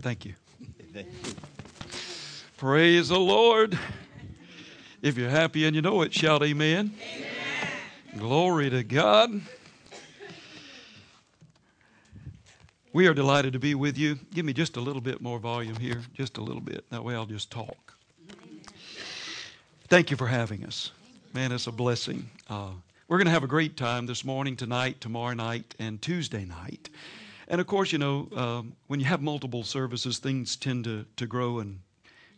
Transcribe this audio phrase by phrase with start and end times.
[0.00, 0.34] Thank you.
[2.56, 3.78] Praise the Lord.
[5.02, 6.92] If you're happy and you know it, shout amen.
[7.00, 7.28] amen.
[8.16, 9.40] Glory to God.
[12.92, 14.18] We are delighted to be with you.
[14.34, 16.88] Give me just a little bit more volume here, just a little bit.
[16.90, 17.94] That way I'll just talk.
[19.88, 20.92] Thank you for having us.
[21.34, 22.28] Man, it's a blessing.
[22.48, 22.70] Uh,
[23.08, 26.88] we're going to have a great time this morning, tonight, tomorrow night, and Tuesday night.
[27.48, 31.26] And of course, you know, um, when you have multiple services, things tend to, to
[31.26, 31.80] grow and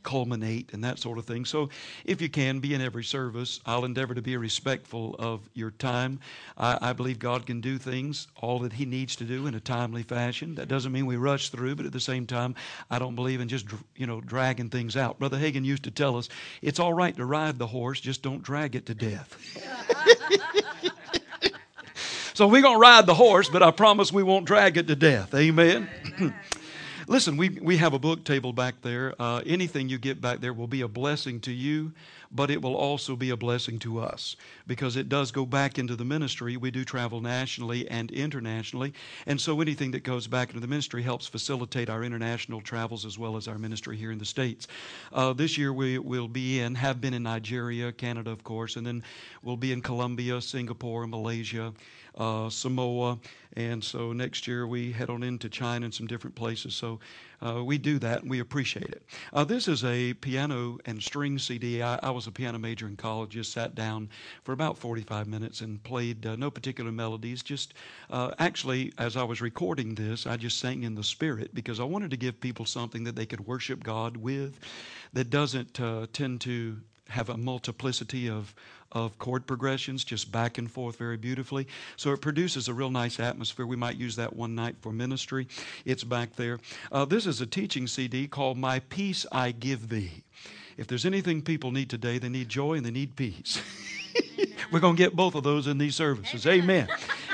[0.03, 1.45] culminate and that sort of thing.
[1.45, 1.69] So,
[2.05, 6.21] if you can be in every service, I'll endeavor to be respectful of your time.
[6.57, 9.61] I, I, believe God can do things, all that He needs to do in a
[9.61, 10.55] timely fashion.
[10.55, 12.55] That doesn't mean we rush through, but at the same time,
[12.91, 15.19] I don't believe in just you know dragging things out.
[15.19, 16.29] Brother Hagin used to tell us
[16.63, 19.37] it's all right to ride the horse, just don't drag it to death.
[22.41, 25.35] so we're gonna ride the horse, but I promise we won't drag it to death.
[25.35, 25.91] Amen.
[27.07, 29.15] Listen, we, we have a book table back there.
[29.19, 31.93] Uh, anything you get back there will be a blessing to you,
[32.31, 34.37] but it will also be a blessing to us
[34.67, 36.57] because it does go back into the ministry.
[36.57, 38.93] We do travel nationally and internationally.
[39.27, 43.19] And so anything that goes back into the ministry helps facilitate our international travels as
[43.19, 44.69] well as our ministry here in the States.
[45.13, 48.87] Uh, this year we will be in, have been in Nigeria, Canada, of course, and
[48.87, 49.03] then
[49.43, 51.73] we'll be in Colombia, Singapore, Malaysia
[52.17, 53.19] uh, Samoa,
[53.55, 56.75] and so next year we head on into China and some different places.
[56.75, 57.01] So
[57.45, 59.03] uh, we do that and we appreciate it.
[59.33, 61.83] Uh, this is a piano and string CD.
[61.83, 64.09] I, I, was a piano major in college, just sat down
[64.45, 67.43] for about 45 minutes and played uh, no particular melodies.
[67.43, 67.75] Just
[68.11, 71.85] uh, actually, as I was recording this, I just sang in the Spirit because I
[71.85, 74.61] wanted to give people something that they could worship God with
[75.13, 76.79] that doesn't uh, tend to
[77.11, 78.55] have a multiplicity of
[78.93, 81.67] of chord progressions, just back and forth very beautifully.
[81.97, 83.67] So it produces a real nice atmosphere.
[83.67, 85.47] We might use that one night for ministry.
[85.85, 86.59] It's back there.
[86.91, 90.25] Uh, this is a teaching CD called My Peace I Give Thee.
[90.77, 93.61] If there's anything people need today, they need joy and they need peace.
[94.73, 96.47] We're going to get both of those in these services.
[96.47, 96.89] Amen.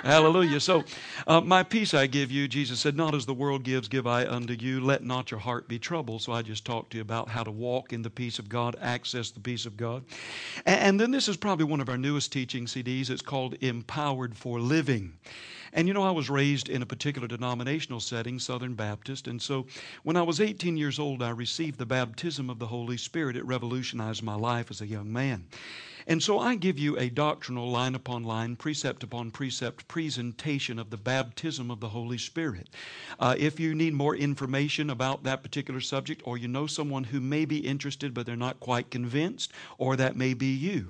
[0.07, 0.61] Hallelujah.
[0.61, 0.85] So,
[1.27, 4.25] uh, my peace I give you, Jesus said, not as the world gives, give I
[4.25, 4.81] unto you.
[4.81, 6.23] Let not your heart be troubled.
[6.23, 8.77] So, I just talked to you about how to walk in the peace of God,
[8.81, 10.05] access the peace of God.
[10.65, 13.11] And, and then this is probably one of our newest teaching CDs.
[13.11, 15.15] It's called Empowered for Living.
[15.73, 19.27] And you know, I was raised in a particular denominational setting, Southern Baptist.
[19.27, 19.67] And so
[20.05, 23.37] when I was 18 years old, I received the baptism of the Holy Spirit.
[23.37, 25.47] It revolutionized my life as a young man.
[26.09, 30.91] And so I give you a doctrinal line upon line, precept upon precept presentation of
[30.91, 32.69] the baptism of the Holy Spirit.
[33.19, 37.21] Uh, if you need more information about that particular subject, or you know someone who
[37.21, 40.89] may be interested but they're not quite convinced, or that may be you,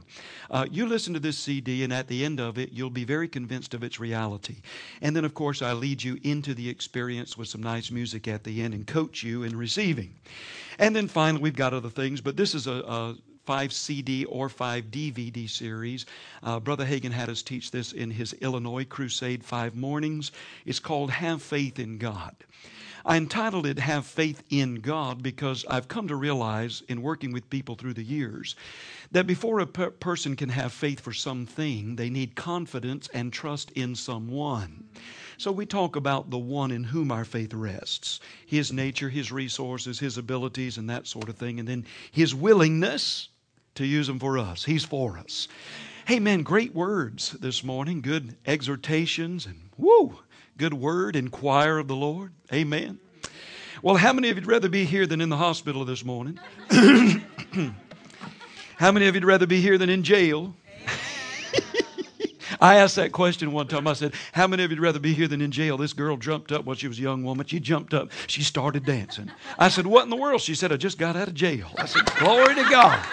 [0.51, 3.29] uh, you listen to this CD, and at the end of it, you'll be very
[3.29, 4.57] convinced of its reality.
[5.01, 8.45] And then, of course, I lead you into the experience with some nice music at
[8.45, 10.15] the end and coach you in receiving.
[10.79, 13.17] And then finally, we've got other things, but this is a, a
[13.47, 16.05] five CD or five DVD series.
[16.43, 20.33] Uh, Brother Hagin had us teach this in his Illinois Crusade Five Mornings.
[20.67, 22.35] It's called Have Faith in God.
[23.05, 27.49] I entitled it Have Faith in God because I've come to realize in working with
[27.49, 28.57] people through the years
[29.13, 33.71] that before a per- person can have faith for something, they need confidence and trust
[33.71, 34.89] in someone.
[35.39, 40.01] So we talk about the one in whom our faith rests his nature, his resources,
[40.01, 43.29] his abilities, and that sort of thing, and then his willingness
[43.77, 44.65] to use them for us.
[44.65, 45.49] He's for us.
[46.07, 50.19] Hey, man, great words this morning, good exhortations, and woo,
[50.57, 52.33] good word, inquire of the Lord.
[52.53, 53.01] Amen.
[53.83, 56.39] Well, how many of you'd rather be here than in the hospital this morning?
[58.77, 60.55] how many of you'd rather be here than in jail?
[62.61, 63.87] I asked that question one time.
[63.87, 65.77] I said, How many of you'd rather be here than in jail?
[65.77, 66.65] This girl jumped up.
[66.65, 67.47] Well, she was a young woman.
[67.47, 68.11] She jumped up.
[68.29, 69.31] She started dancing.
[69.59, 70.41] I said, What in the world?
[70.41, 71.69] She said, I just got out of jail.
[71.77, 73.05] I said, Glory to God.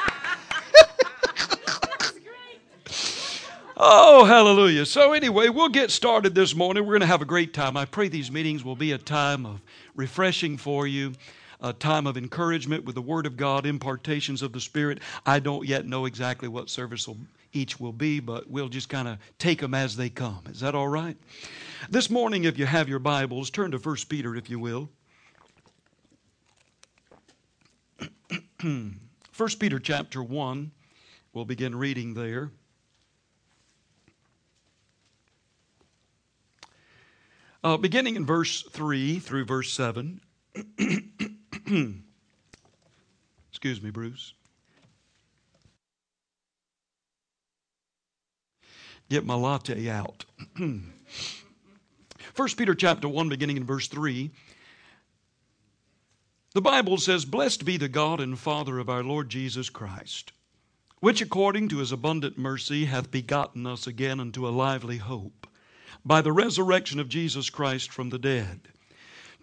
[3.86, 4.86] Oh, hallelujah.
[4.86, 6.86] So, anyway, we'll get started this morning.
[6.86, 7.76] We're going to have a great time.
[7.76, 9.60] I pray these meetings will be a time of
[9.94, 11.12] refreshing for you,
[11.60, 15.02] a time of encouragement with the Word of God, impartations of the Spirit.
[15.26, 17.18] I don't yet know exactly what service will,
[17.52, 20.44] each will be, but we'll just kind of take them as they come.
[20.50, 21.18] Is that all right?
[21.90, 24.88] This morning, if you have your Bibles, turn to 1 Peter, if you will.
[28.62, 28.96] 1
[29.60, 30.72] Peter chapter 1,
[31.34, 32.50] we'll begin reading there.
[37.64, 40.20] Uh, beginning in verse 3 through verse 7.
[43.50, 44.34] Excuse me, Bruce.
[49.10, 50.26] Get my latte out.
[52.34, 54.32] First Peter chapter 1, beginning in verse 3.
[56.54, 60.34] The Bible says, Blessed be the God and Father of our Lord Jesus Christ,
[61.00, 65.48] which according to his abundant mercy hath begotten us again unto a lively hope,
[66.06, 68.62] by the resurrection of Jesus Christ from the dead,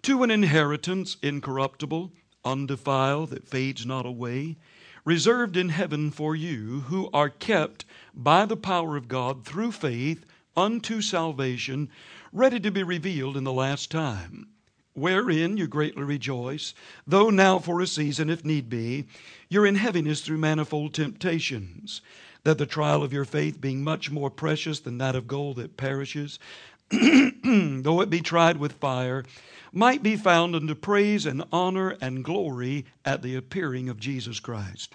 [0.03, 2.11] to an inheritance incorruptible,
[2.45, 4.57] undefiled, that fades not away,
[5.03, 10.25] reserved in heaven for you, who are kept by the power of God through faith
[10.55, 11.89] unto salvation,
[12.31, 14.47] ready to be revealed in the last time
[14.93, 16.73] wherein you greatly rejoice,
[17.07, 19.05] though now for a season, if need be,
[19.49, 22.01] you're in heaviness through manifold temptations,
[22.43, 25.77] that the trial of your faith, being much more precious than that of gold that
[25.77, 26.39] perishes,
[26.91, 29.23] though it be tried with fire,
[29.71, 34.93] might be found unto praise and honor and glory at the appearing of Jesus Christ.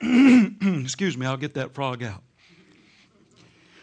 [0.00, 2.22] Excuse me, I'll get that frog out.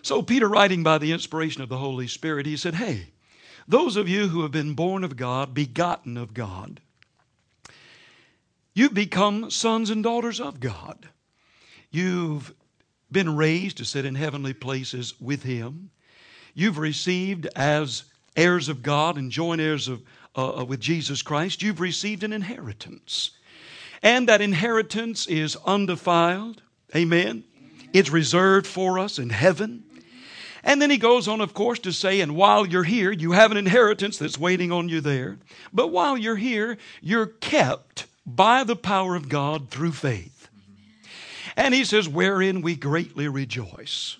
[0.02, 3.08] So, Peter, writing by the inspiration of the Holy Spirit, he said, Hey,
[3.68, 6.82] those of you who have been born of God, begotten of God,
[8.76, 11.10] you've become sons and daughters of God.
[11.90, 12.54] You've
[13.12, 15.90] been raised to sit in heavenly places with Him.
[16.54, 18.04] You've received as
[18.36, 20.04] heirs of God and joint heirs of,
[20.36, 21.64] uh, uh with Jesus Christ.
[21.64, 23.32] You've received an inheritance.
[24.04, 26.62] And that inheritance is undefiled.
[26.96, 27.44] Amen.
[27.94, 29.84] It's reserved for us in heaven.
[30.64, 33.52] And then he goes on, of course, to say, and while you're here, you have
[33.52, 35.38] an inheritance that's waiting on you there.
[35.72, 40.50] But while you're here, you're kept by the power of God through faith.
[41.56, 44.18] And he says, wherein we greatly rejoice.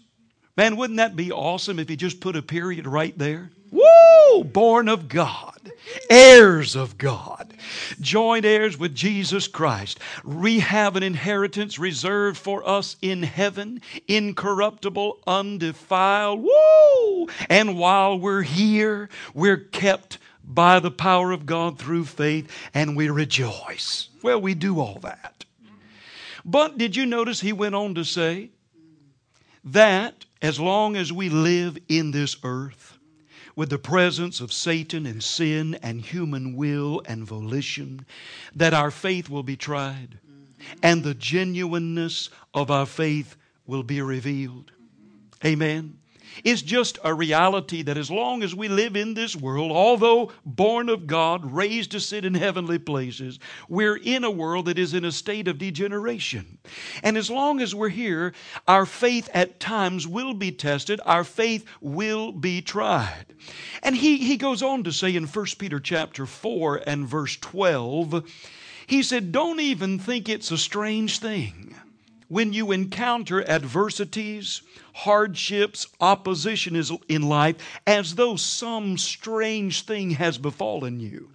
[0.58, 3.50] Man, wouldn't that be awesome if he just put a period right there?
[3.72, 4.44] Woo!
[4.46, 5.72] Born of God,
[6.10, 7.54] heirs of God,
[8.00, 10.00] joint heirs with Jesus Christ.
[10.24, 16.44] We have an inheritance reserved for us in heaven, incorruptible, undefiled.
[16.44, 17.28] Woo!
[17.50, 23.10] And while we're here, we're kept by the power of God through faith, and we
[23.10, 24.10] rejoice.
[24.22, 25.46] Well, we do all that.
[26.44, 28.52] But did you notice he went on to say
[29.64, 32.98] that as long as we live in this earth,
[33.56, 38.06] with the presence of Satan and sin and human will and volition,
[38.54, 40.20] that our faith will be tried
[40.82, 44.72] and the genuineness of our faith will be revealed.
[45.44, 45.98] Amen.
[46.44, 50.90] It's just a reality that as long as we live in this world, although born
[50.90, 53.40] of God, raised to sit in heavenly places,
[53.70, 56.58] we're in a world that is in a state of degeneration.
[57.04, 58.34] And as long as we're here,
[58.68, 63.26] our faith at times will be tested, our faith will be tried.
[63.82, 68.30] And he, he goes on to say in 1 Peter chapter 4 and verse 12,
[68.88, 71.76] he said, Don't even think it's a strange thing
[72.28, 74.62] when you encounter adversities
[74.96, 81.30] hardships, opposition is in life as though some strange thing has befallen you.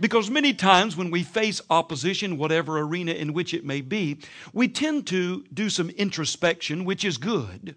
[0.00, 4.18] Because many times when we face opposition, whatever arena in which it may be,
[4.52, 7.76] we tend to do some introspection, which is good.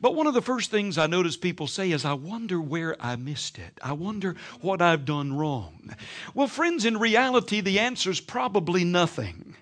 [0.00, 3.16] But one of the first things I notice people say is, I wonder where I
[3.16, 3.78] missed it.
[3.82, 5.94] I wonder what I've done wrong.
[6.34, 9.54] Well, friends, in reality, the answer is probably nothing.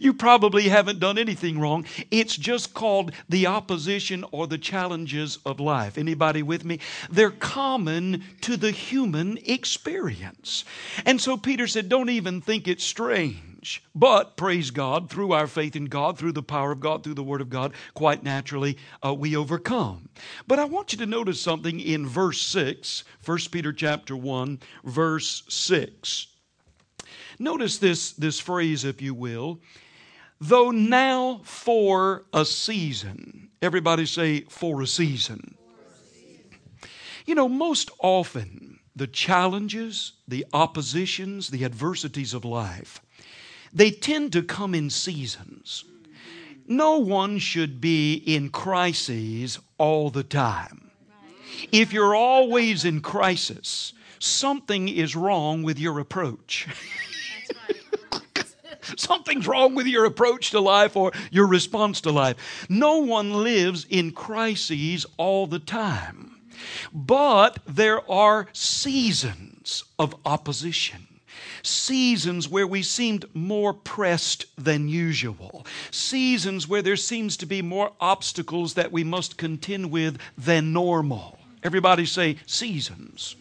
[0.00, 1.86] You probably haven't done anything wrong.
[2.10, 5.98] It's just called the opposition or the challenges of life.
[5.98, 6.80] Anybody with me?
[7.10, 10.64] They're common to the human experience.
[11.04, 13.82] And so Peter said, Don't even think it's strange.
[13.94, 17.22] But praise God, through our faith in God, through the power of God, through the
[17.22, 20.10] Word of God, quite naturally, uh, we overcome.
[20.46, 25.44] But I want you to notice something in verse 6, 1 Peter chapter 1, verse
[25.48, 26.26] 6.
[27.38, 29.60] Notice this, this phrase, if you will
[30.48, 33.48] though now for a season.
[33.62, 35.56] Everybody say, for a season.
[37.24, 43.00] You know, most often, the challenges, the oppositions, the adversities of life,
[43.72, 45.84] they tend to come in seasons.
[46.66, 50.90] No one should be in crises all the time.
[51.72, 56.68] If you're always in crisis, something is wrong with your approach.
[58.96, 62.66] Something's wrong with your approach to life or your response to life.
[62.68, 66.40] No one lives in crises all the time.
[66.92, 71.08] But there are seasons of opposition
[71.62, 77.92] seasons where we seemed more pressed than usual, seasons where there seems to be more
[78.00, 81.38] obstacles that we must contend with than normal.
[81.62, 83.36] Everybody say seasons.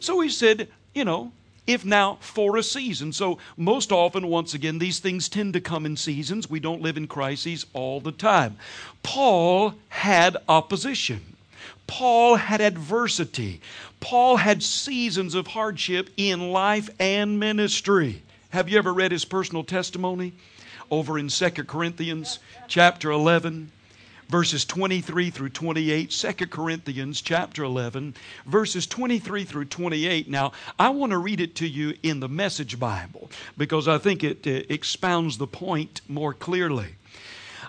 [0.00, 1.32] So he said, you know,
[1.72, 3.12] if now for a season.
[3.12, 6.50] So, most often, once again, these things tend to come in seasons.
[6.50, 8.56] We don't live in crises all the time.
[9.02, 11.36] Paul had opposition.
[11.86, 13.60] Paul had adversity.
[14.00, 18.22] Paul had seasons of hardship in life and ministry.
[18.50, 20.32] Have you ever read his personal testimony?
[20.90, 23.70] Over in 2 Corinthians chapter 11
[24.30, 28.14] verses 23 through 28, 2 Corinthians chapter 11,
[28.46, 30.28] verses 23 through 28.
[30.30, 34.22] Now, I want to read it to you in the Message Bible because I think
[34.22, 36.94] it uh, expounds the point more clearly.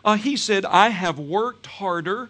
[0.05, 2.29] Uh, he said, I have worked harder,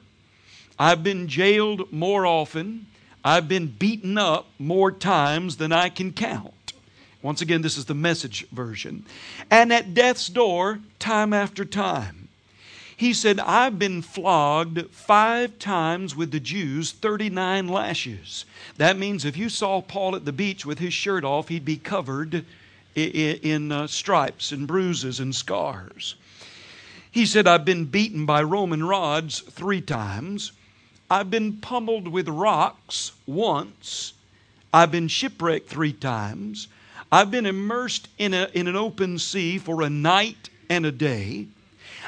[0.79, 2.88] I've been jailed more often,
[3.23, 6.73] I've been beaten up more times than I can count.
[7.21, 9.05] Once again, this is the message version.
[9.51, 12.20] And at death's door, time after time.
[13.01, 18.46] He said, I've been flogged five times with the Jews, 39 lashes.
[18.77, 21.77] That means if you saw Paul at the beach with his shirt off, he'd be
[21.77, 22.46] covered
[22.93, 26.13] in uh, stripes and bruises and scars.
[27.10, 30.51] He said, I've been beaten by Roman rods three times.
[31.10, 34.13] I've been pummeled with rocks once.
[34.72, 36.67] I've been shipwrecked three times.
[37.12, 41.48] I've been immersed in, a, in an open sea for a night and a day.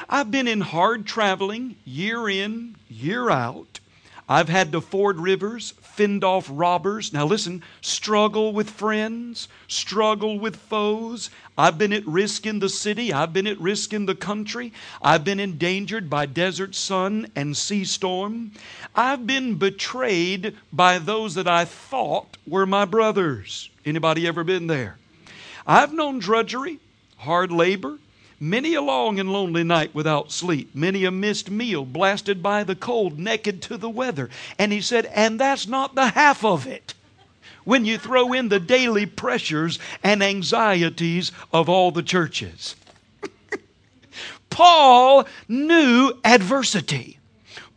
[0.08, 3.80] I've been in hard traveling year in, year out.
[4.28, 7.12] I've had to ford rivers, fend off robbers.
[7.12, 11.28] Now listen, struggle with friends, struggle with foes.
[11.58, 13.12] I've been at risk in the city.
[13.12, 14.72] I've been at risk in the country.
[15.02, 18.52] I've been endangered by desert sun and sea storm.
[18.94, 23.68] I've been betrayed by those that I thought were my brothers.
[23.84, 24.96] Anybody ever been there?
[25.66, 26.78] I've known drudgery,
[27.18, 27.98] hard labor,
[28.44, 32.76] Many a long and lonely night without sleep, many a missed meal, blasted by the
[32.76, 34.28] cold, naked to the weather.
[34.58, 36.92] And he said, and that's not the half of it.
[37.64, 42.76] When you throw in the daily pressures and anxieties of all the churches.
[44.50, 47.18] Paul knew adversity.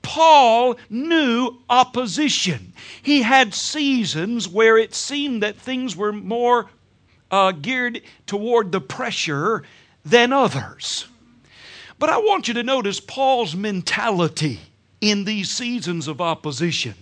[0.02, 2.74] Paul knew opposition.
[3.02, 6.70] He had seasons where it seemed that things were more
[7.32, 9.64] uh, geared toward the pressure
[10.10, 11.08] than others.
[12.00, 14.60] But I want you to notice Paul's mentality
[15.02, 16.94] in these seasons of opposition.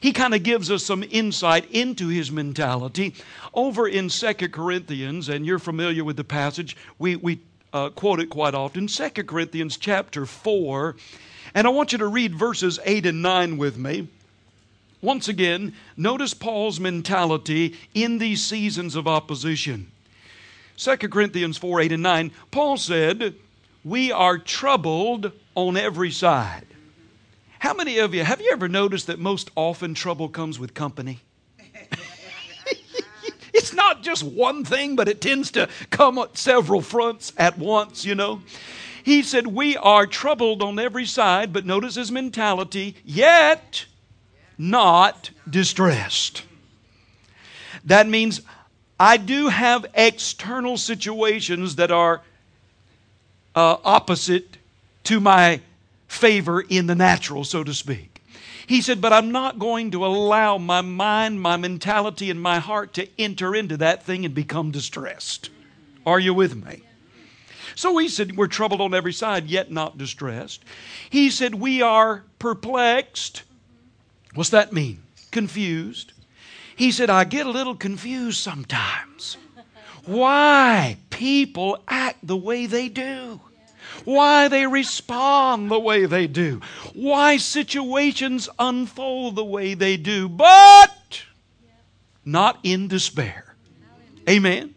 [0.00, 3.14] He kind of gives us some insight into his mentality.
[3.54, 7.40] Over in Second Corinthians, and you're familiar with the passage, we, we
[7.72, 10.96] uh, quote it quite often, Second Corinthians chapter 4.
[11.54, 14.08] And I want you to read verses 8 and 9 with me.
[15.00, 19.90] Once again, notice Paul's mentality in these seasons of opposition.
[20.76, 23.34] 2 Corinthians 4 8 and 9, Paul said,
[23.84, 26.66] We are troubled on every side.
[27.58, 31.20] How many of you, have you ever noticed that most often trouble comes with company?
[33.54, 38.04] it's not just one thing, but it tends to come at several fronts at once,
[38.04, 38.42] you know.
[39.02, 43.86] He said, We are troubled on every side, but notice his mentality, yet
[44.58, 46.42] not distressed.
[47.84, 48.40] That means
[48.98, 52.22] I do have external situations that are
[53.54, 54.56] uh, opposite
[55.04, 55.60] to my
[56.08, 58.22] favor in the natural, so to speak.
[58.66, 62.94] He said, But I'm not going to allow my mind, my mentality, and my heart
[62.94, 65.50] to enter into that thing and become distressed.
[66.04, 66.82] Are you with me?
[67.74, 70.64] So he said, We're troubled on every side, yet not distressed.
[71.10, 73.42] He said, We are perplexed.
[74.34, 75.02] What's that mean?
[75.30, 76.12] Confused.
[76.76, 79.38] He said, I get a little confused sometimes.
[80.04, 83.40] Why people act the way they do.
[84.04, 86.60] Why they respond the way they do.
[86.92, 90.28] Why situations unfold the way they do.
[90.28, 91.24] But
[92.24, 93.56] not in despair.
[94.28, 94.74] Amen.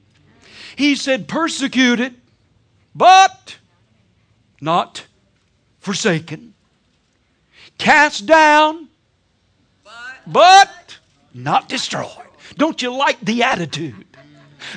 [0.76, 2.16] He said, persecuted,
[2.96, 3.58] but
[4.62, 5.06] not
[5.80, 6.54] forsaken.
[7.78, 8.88] Cast down,
[10.26, 10.89] but
[11.34, 12.10] not destroyed.
[12.56, 14.06] Don't you like the attitude?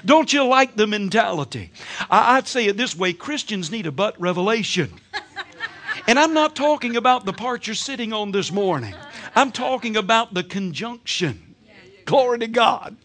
[0.05, 1.73] Don't you like the mentality?
[2.11, 5.01] I, would say it this way Christians need a butt revelation.
[6.07, 8.95] And I'm not talking about the part you're sitting on this morning,
[9.35, 11.55] I'm talking about the conjunction.
[12.05, 12.97] Glory to God.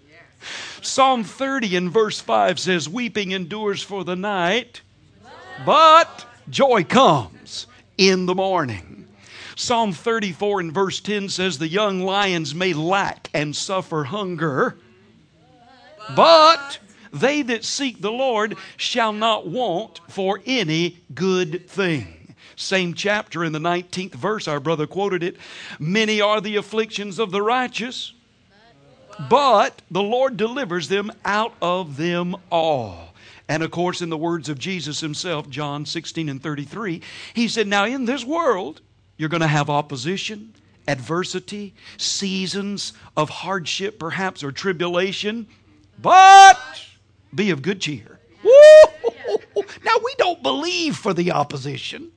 [0.82, 4.82] Psalm 30 and verse 5 says, Weeping endures for the night,
[5.66, 8.87] but joy comes in the morning.
[9.60, 14.78] Psalm 34 and verse 10 says, The young lions may lack and suffer hunger,
[16.16, 16.78] but
[17.12, 22.36] they that seek the Lord shall not want for any good thing.
[22.56, 25.38] Same chapter in the 19th verse, our brother quoted it.
[25.80, 28.14] Many are the afflictions of the righteous,
[29.28, 33.16] but the Lord delivers them out of them all.
[33.50, 37.02] And of course, in the words of Jesus himself, John 16 and 33,
[37.34, 38.82] he said, Now in this world,
[39.18, 40.54] you're going to have opposition
[40.88, 45.48] adversity, seasons of hardship, perhaps, or tribulation.
[46.02, 46.58] But
[47.34, 48.20] be of good cheer.
[48.44, 49.64] Woo!
[49.84, 52.12] Now, we don't believe for the opposition.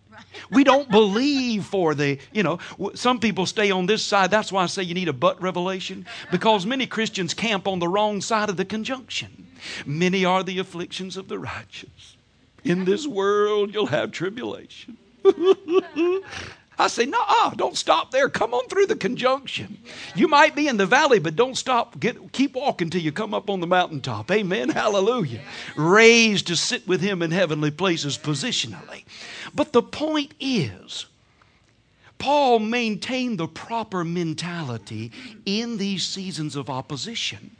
[0.50, 2.58] We don't believe for the, you know,
[2.94, 4.30] some people stay on this side.
[4.30, 7.88] That's why I say you need a but revelation because many Christians camp on the
[7.88, 9.46] wrong side of the conjunction.
[9.86, 12.16] Many are the afflictions of the righteous.
[12.64, 14.98] In this world, you'll have tribulation.
[16.80, 17.20] I say, no,
[17.56, 18.30] don't stop there.
[18.30, 19.78] Come on through the conjunction.
[20.14, 22.00] You might be in the valley, but don't stop.
[22.00, 24.30] Get, keep walking till you come up on the mountaintop.
[24.30, 24.68] Amen.
[24.70, 25.42] Hallelujah.
[25.76, 29.04] Raised to sit with Him in heavenly places positionally.
[29.54, 31.04] But the point is,
[32.20, 35.10] Paul maintained the proper mentality
[35.46, 37.56] in these seasons of opposition.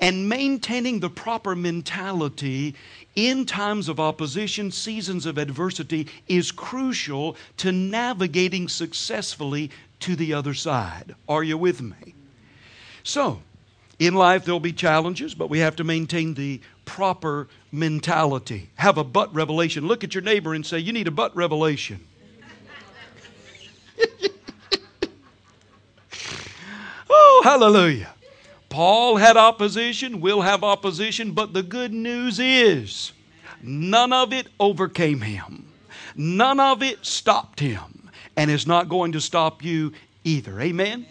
[0.00, 2.76] And maintaining the proper mentality
[3.16, 10.54] in times of opposition, seasons of adversity, is crucial to navigating successfully to the other
[10.54, 11.14] side.
[11.28, 12.14] Are you with me?
[13.02, 13.40] So,
[13.98, 18.70] in life, there'll be challenges, but we have to maintain the proper mentality.
[18.76, 19.86] Have a butt revelation.
[19.86, 22.00] Look at your neighbor and say, You need a butt revelation.
[27.08, 28.13] oh, hallelujah.
[28.74, 33.12] Paul had opposition, we'll have opposition, but the good news is
[33.62, 35.68] none of it overcame him.
[36.16, 39.92] None of it stopped him, and is not going to stop you
[40.24, 40.60] either.
[40.60, 41.06] Amen?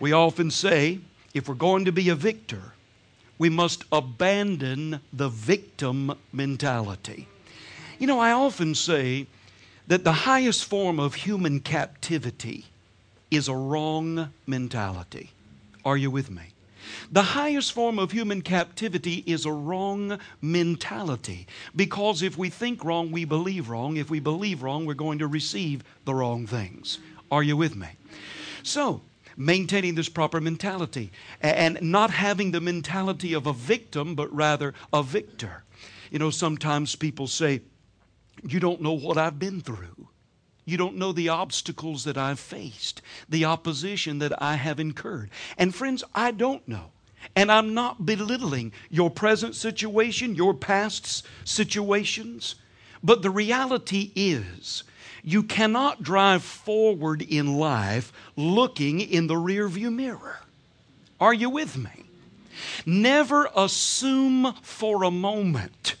[0.00, 1.00] We often say
[1.34, 2.72] if we're going to be a victor,
[3.36, 7.28] we must abandon the victim mentality.
[7.98, 9.26] You know, I often say
[9.86, 12.64] that the highest form of human captivity
[13.30, 15.32] is a wrong mentality.
[15.84, 16.54] Are you with me?
[17.10, 21.46] The highest form of human captivity is a wrong mentality.
[21.74, 23.96] Because if we think wrong, we believe wrong.
[23.96, 26.98] If we believe wrong, we're going to receive the wrong things.
[27.30, 27.88] Are you with me?
[28.62, 29.02] So,
[29.36, 35.02] maintaining this proper mentality and not having the mentality of a victim, but rather a
[35.02, 35.64] victor.
[36.10, 37.62] You know, sometimes people say,
[38.46, 40.08] You don't know what I've been through.
[40.66, 45.30] You don't know the obstacles that I've faced, the opposition that I have incurred.
[45.56, 46.90] And friends, I don't know.
[47.36, 52.56] And I'm not belittling your present situation, your past situations.
[53.02, 54.82] But the reality is,
[55.22, 60.40] you cannot drive forward in life looking in the rearview mirror.
[61.20, 62.04] Are you with me?
[62.84, 65.94] Never assume for a moment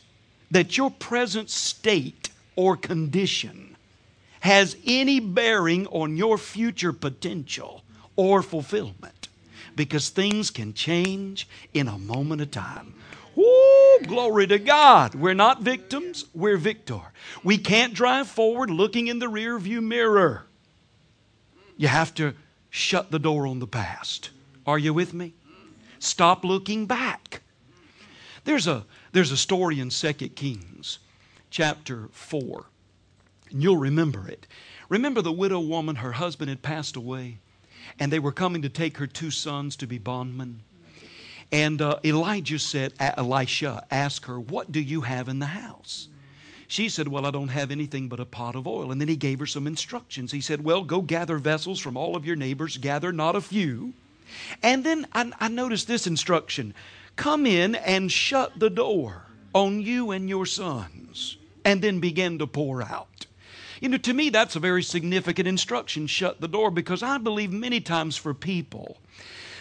[0.50, 3.75] that your present state or condition
[4.40, 7.82] has any bearing on your future potential
[8.16, 9.28] or fulfillment
[9.74, 12.94] because things can change in a moment of time.
[13.34, 15.14] Woo, glory to God.
[15.14, 17.00] We're not victims, we're victor.
[17.44, 20.46] We can't drive forward looking in the rear view mirror.
[21.76, 22.34] You have to
[22.70, 24.30] shut the door on the past.
[24.66, 25.34] Are you with me?
[25.98, 27.42] Stop looking back.
[28.44, 30.98] There's a, there's a story in 2 Kings
[31.50, 32.64] chapter 4.
[33.50, 34.46] And you'll remember it.
[34.88, 37.38] Remember the widow woman, her husband had passed away,
[37.98, 40.62] and they were coming to take her two sons to be bondmen.
[41.52, 46.08] And uh, Elijah said, Elisha asked her, What do you have in the house?
[46.68, 48.90] She said, Well, I don't have anything but a pot of oil.
[48.90, 50.32] And then he gave her some instructions.
[50.32, 53.94] He said, Well, go gather vessels from all of your neighbors, gather not a few.
[54.62, 56.74] And then I, I noticed this instruction
[57.14, 62.46] come in and shut the door on you and your sons, and then begin to
[62.46, 63.26] pour out.
[63.80, 67.52] You know, to me, that's a very significant instruction shut the door because I believe
[67.52, 68.98] many times for people,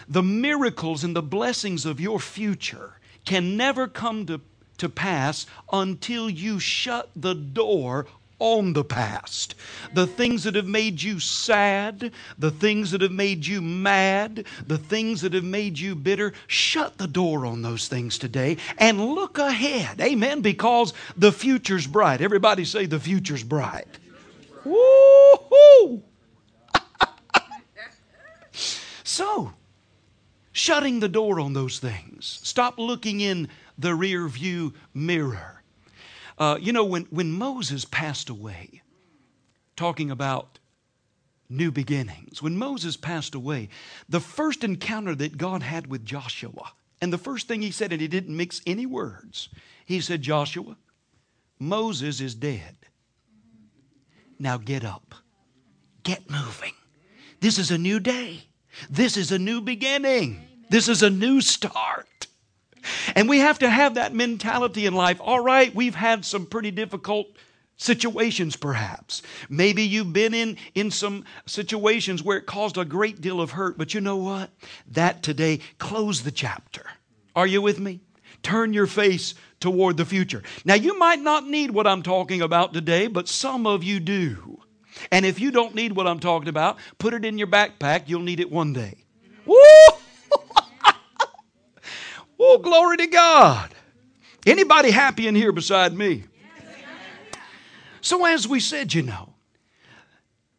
[0.08, 2.94] the miracles and the blessings of your future
[3.26, 4.42] can never come to,
[4.78, 8.08] to pass until you shut the door
[8.40, 9.56] on the past.
[9.94, 14.78] The things that have made you sad, the things that have made you mad, the
[14.78, 19.38] things that have made you bitter, shut the door on those things today and look
[19.38, 20.02] ahead.
[20.02, 20.42] Amen.
[20.42, 22.22] Because the future's bright.
[22.22, 23.88] Everybody say the future's bright.
[24.66, 26.04] Woo-hoo!
[29.04, 29.54] so,
[30.52, 32.40] shutting the door on those things.
[32.44, 33.48] Stop looking in
[33.78, 35.62] the rear view mirror.
[36.38, 38.82] Uh, you know, when, when Moses passed away,
[39.76, 40.60] talking about
[41.50, 43.70] new beginnings, when Moses passed away,
[44.10, 48.02] the first encounter that God had with Joshua, and the first thing he said, and
[48.02, 49.50] he didn't mix any words,
[49.86, 50.76] he said, Joshua,
[51.60, 52.76] Moses is dead.
[54.40, 55.16] Now get up,
[56.04, 56.74] get moving.
[57.40, 58.44] This is a new day,
[58.90, 62.08] this is a new beginning, this is a new start.
[63.16, 65.20] And we have to have that mentality in life.
[65.20, 67.28] All right, we've had some pretty difficult
[67.78, 69.22] situations perhaps.
[69.50, 73.78] Maybe you've been in in some situations where it caused a great deal of hurt
[73.78, 74.50] but you know what?
[74.88, 76.86] That today close the chapter.
[77.36, 78.00] Are you with me?
[78.44, 80.44] Turn your face toward the future.
[80.64, 84.62] Now you might not need what i'm talking about today but some of you do.
[85.12, 88.04] And if you don't need what i'm talking about put it in your backpack.
[88.08, 88.98] You'll need it one day.
[89.46, 89.58] Woo!
[92.40, 93.74] oh glory to god.
[94.46, 96.26] Anybody happy in here beside me?
[98.02, 99.34] So, as we said, you know,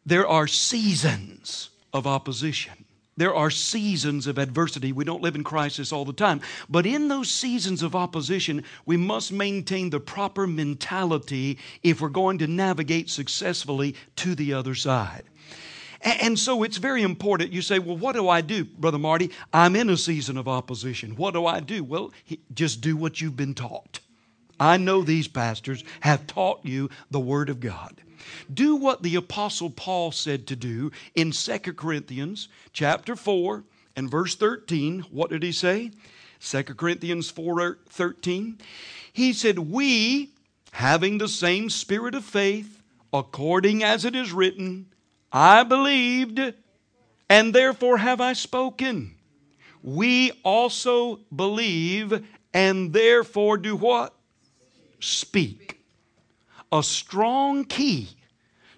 [0.05, 2.86] there are seasons of opposition.
[3.17, 4.91] There are seasons of adversity.
[4.91, 6.39] We don't live in crisis all the time.
[6.69, 12.37] But in those seasons of opposition, we must maintain the proper mentality if we're going
[12.37, 15.23] to navigate successfully to the other side.
[16.01, 17.51] And so it's very important.
[17.51, 19.31] You say, Well, what do I do, Brother Marty?
[19.51, 21.15] I'm in a season of opposition.
[21.15, 21.83] What do I do?
[21.83, 22.13] Well,
[22.53, 23.99] just do what you've been taught.
[24.59, 28.01] I know these pastors have taught you the Word of God.
[28.53, 33.63] Do what the Apostle Paul said to do in 2 Corinthians chapter 4
[33.95, 35.05] and verse 13.
[35.11, 35.91] What did he say?
[36.39, 38.59] 2 Corinthians 4 uh, 13.
[39.11, 40.31] He said, We,
[40.71, 42.81] having the same spirit of faith,
[43.13, 44.87] according as it is written,
[45.31, 46.39] I believed,
[47.29, 49.15] and therefore have I spoken.
[49.81, 54.13] We also believe, and therefore do what?
[54.99, 55.79] Speak.
[56.71, 58.09] A strong key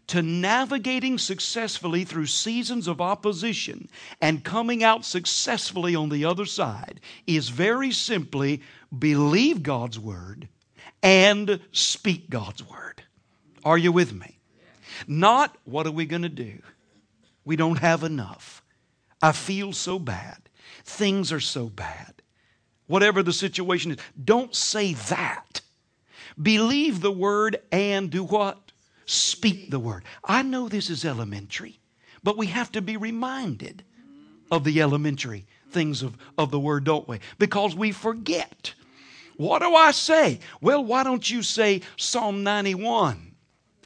[0.08, 3.88] to navigating successfully through seasons of opposition
[4.22, 8.62] and coming out successfully on the other side is very simply
[8.98, 10.48] believe God's word
[11.04, 13.04] and speak God's word.
[13.64, 14.40] Are you with me?
[15.08, 16.60] Not what are we going to do?
[17.46, 18.64] We don't have enough.
[19.22, 20.38] I feel so bad.
[20.84, 22.22] Things are so bad.
[22.88, 25.62] Whatever the situation is, don't say that.
[26.42, 28.72] Believe the word and do what?
[29.06, 30.04] Speak the word.
[30.24, 31.80] I know this is elementary,
[32.24, 33.84] but we have to be reminded
[34.52, 37.20] of the elementary things of, of the word, don't we?
[37.38, 38.74] Because we forget.
[39.38, 40.40] What do I say?
[40.62, 43.36] Well, why don't you say Psalm 91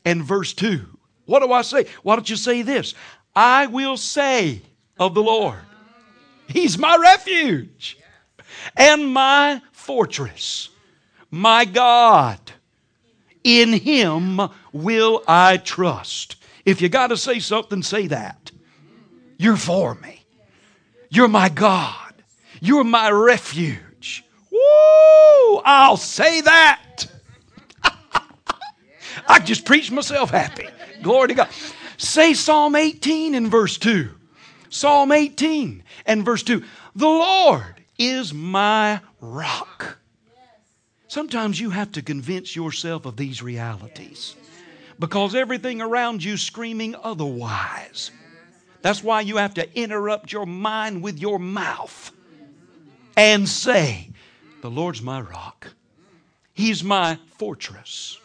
[0.06, 0.86] and verse 2?
[1.26, 1.86] What do I say?
[2.02, 2.94] Why don't you say this?
[3.36, 4.62] I will say
[5.00, 5.60] of the Lord,
[6.48, 7.98] He's my refuge
[8.76, 10.70] and my fortress
[11.34, 12.40] my God.
[13.44, 14.40] In him
[14.72, 16.36] will I trust.
[16.64, 18.52] If you got to say something, say that.
[19.38, 20.24] You're for me.
[21.10, 22.14] You're my God.
[22.62, 24.24] You're my refuge.
[24.52, 25.62] Woo!
[25.66, 27.08] I'll say that.
[29.28, 30.68] I just preach myself happy.
[31.02, 31.50] Glory to God.
[31.98, 34.08] Say Psalm 18 in verse 2.
[34.70, 36.64] Psalm 18 and verse 2.
[36.96, 39.98] The Lord is my rock
[41.14, 44.36] Sometimes you have to convince yourself of these realities
[44.98, 48.10] because everything around you screaming otherwise.
[48.82, 52.10] That's why you have to interrupt your mind with your mouth
[53.16, 54.10] and say,
[54.62, 55.76] The Lord's my rock.
[56.56, 58.18] He's my fortress.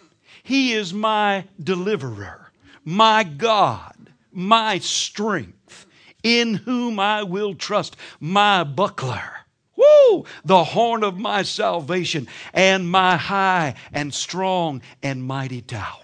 [0.42, 2.50] He is my deliverer,
[2.86, 5.84] my God, my strength,
[6.22, 9.37] in whom I will trust, my buckler.
[9.78, 10.24] Woo!
[10.44, 15.94] The horn of my salvation and my high and strong and mighty tower.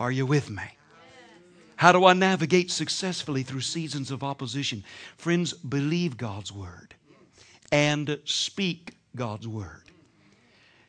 [0.00, 0.64] Are you with me?
[1.76, 4.84] How do I navigate successfully through seasons of opposition?
[5.16, 6.94] Friends, believe God's word
[7.70, 9.82] and speak God's word.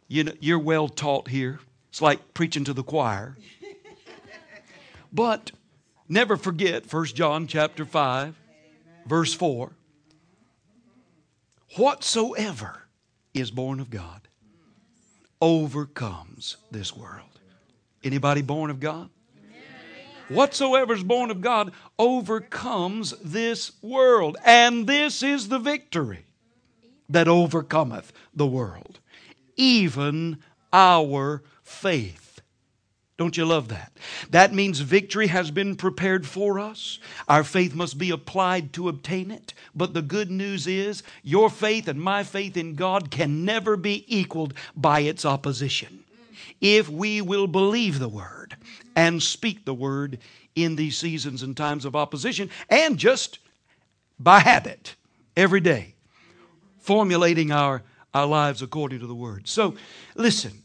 [0.07, 1.59] You know, you're well taught here.
[1.89, 3.37] It's like preaching to the choir.
[5.11, 5.51] But
[6.09, 8.35] never forget 1 John chapter 5
[9.05, 9.71] verse 4
[11.75, 12.83] whatsoever
[13.33, 14.27] is born of God
[15.41, 17.39] overcomes this world.
[18.03, 19.09] Anybody born of God?
[20.29, 24.37] Whatsoever is born of God overcomes this world.
[24.45, 26.25] And this is the victory
[27.09, 28.99] that overcometh the world,
[29.57, 30.39] even
[30.71, 32.22] our faith.
[33.17, 33.91] Don't you love that?
[34.31, 36.97] That means victory has been prepared for us.
[37.27, 39.53] Our faith must be applied to obtain it.
[39.75, 44.03] But the good news is your faith and my faith in God can never be
[44.07, 46.03] equaled by its opposition.
[46.59, 48.55] If we will believe the word
[48.95, 50.17] and speak the word
[50.55, 53.39] in these seasons and times of opposition, and just
[54.19, 54.95] by habit
[55.35, 55.93] every day,
[56.79, 59.47] formulating our, our lives according to the word.
[59.47, 59.75] So,
[60.15, 60.62] listen.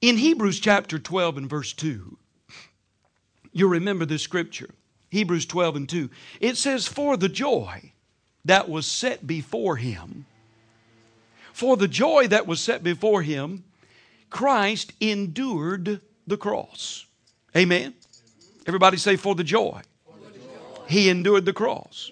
[0.00, 2.16] In Hebrews chapter 12 and verse 2,
[3.52, 4.70] you remember this scripture.
[5.10, 6.10] Hebrews 12 and 2.
[6.40, 7.92] It says, For the joy
[8.44, 10.24] that was set before him,
[11.52, 13.64] for the joy that was set before him,
[14.30, 17.04] Christ endured the cross.
[17.54, 17.94] Amen.
[18.66, 19.82] Everybody say, for the joy.
[20.88, 22.10] He endured the cross.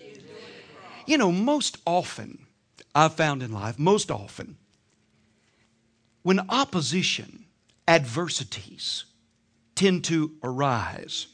[1.06, 2.46] You know, most often,
[2.94, 4.56] I've found in life, most often,
[6.22, 7.46] when opposition,
[7.88, 9.06] adversities
[9.74, 11.26] tend to arise,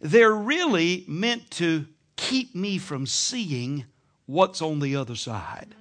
[0.00, 1.86] they're really meant to
[2.16, 3.84] keep me from seeing
[4.26, 5.74] what's on the other side.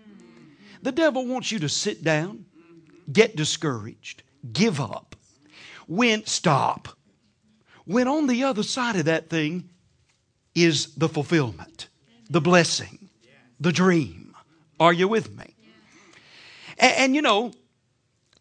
[0.82, 2.46] The devil wants you to sit down,
[3.12, 5.16] get discouraged, give up,
[5.88, 6.90] when stop.
[7.86, 9.70] When on the other side of that thing
[10.56, 11.88] is the fulfillment,
[12.30, 13.10] the blessing,
[13.60, 14.36] the dream.
[14.80, 15.56] Are you with me?
[16.78, 17.52] And, and you know,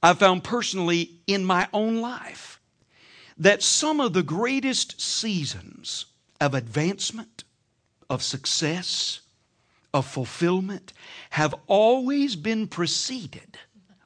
[0.03, 2.61] I found personally in my own life
[3.37, 6.07] that some of the greatest seasons
[6.41, 7.45] of advancement,
[8.09, 9.21] of success,
[9.93, 10.93] of fulfillment
[11.31, 13.59] have always been preceded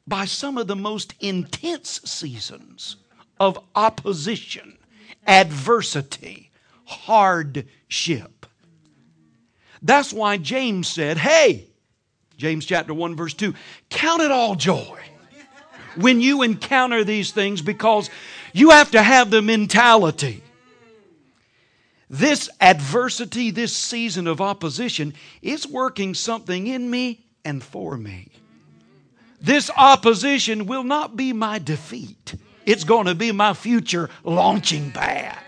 [0.06, 2.96] by some of the most intense seasons
[3.38, 4.78] of opposition,
[5.26, 6.50] adversity,
[6.84, 8.46] hardship.
[9.82, 11.68] That's why James said, Hey,
[12.36, 13.54] James chapter 1, verse 2,
[13.90, 14.98] count it all joy
[15.96, 18.10] when you encounter these things because
[18.52, 20.42] you have to have the mentality.
[22.08, 28.28] This adversity, this season of opposition, is working something in me and for me.
[29.40, 32.34] This opposition will not be my defeat.
[32.64, 35.38] It's going to be my future launching pad.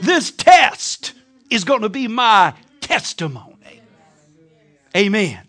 [0.00, 1.12] This test
[1.50, 3.82] is going to be my testimony.
[4.96, 5.47] Amen.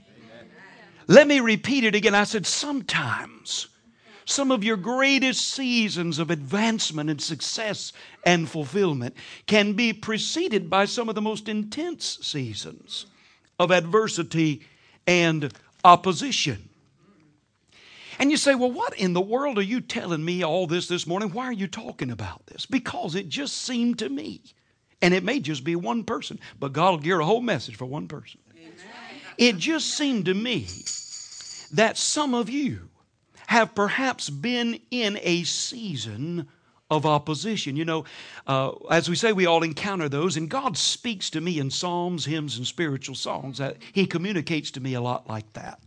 [1.10, 2.14] Let me repeat it again.
[2.14, 3.68] I said, sometimes
[4.26, 7.94] some of your greatest seasons of advancement and success
[8.24, 9.16] and fulfillment
[9.48, 13.08] can be preceded by some of the most intense seasons
[13.58, 14.62] of adversity
[15.08, 15.52] and
[15.84, 16.70] opposition.
[18.20, 21.08] And you say, well, what in the world are you telling me all this this
[21.08, 21.30] morning?
[21.30, 22.68] Why are you talking about this?
[22.68, 24.44] Because it just seemed to me,
[25.02, 27.86] and it may just be one person, but God will gear a whole message for
[27.86, 28.40] one person.
[29.40, 30.68] It just seemed to me
[31.70, 32.90] that some of you
[33.48, 36.48] have perhaps been in a season
[36.92, 37.76] of opposition.
[37.76, 38.06] You know,
[38.48, 42.26] uh, as we say, we all encounter those, and God speaks to me in psalms,
[42.26, 43.58] hymns, and spiritual songs.
[43.58, 45.80] That He communicates to me a lot like that.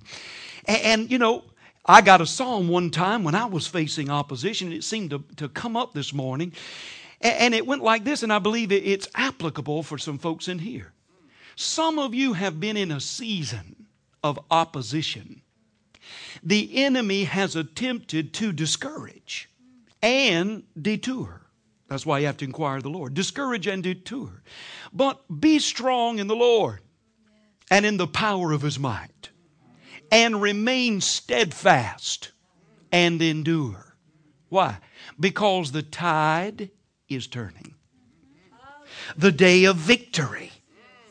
[0.67, 1.45] And, and, you know,
[1.85, 5.25] I got a psalm one time when I was facing opposition, and it seemed to,
[5.37, 6.53] to come up this morning.
[7.21, 10.47] And, and it went like this, and I believe it, it's applicable for some folks
[10.47, 10.93] in here.
[11.57, 13.87] Some of you have been in a season
[14.23, 15.43] of opposition.
[16.43, 19.49] The enemy has attempted to discourage
[20.03, 21.43] and detour.
[21.89, 23.15] That's why you have to inquire of the Lord.
[23.15, 24.43] Discourage and detour.
[24.93, 26.81] But be strong in the Lord
[27.71, 29.31] and in the power of his might.
[30.11, 32.33] And remain steadfast
[32.91, 33.97] and endure.
[34.49, 34.79] Why?
[35.19, 36.71] Because the tide
[37.09, 37.75] is turning.
[39.17, 40.53] The day of victory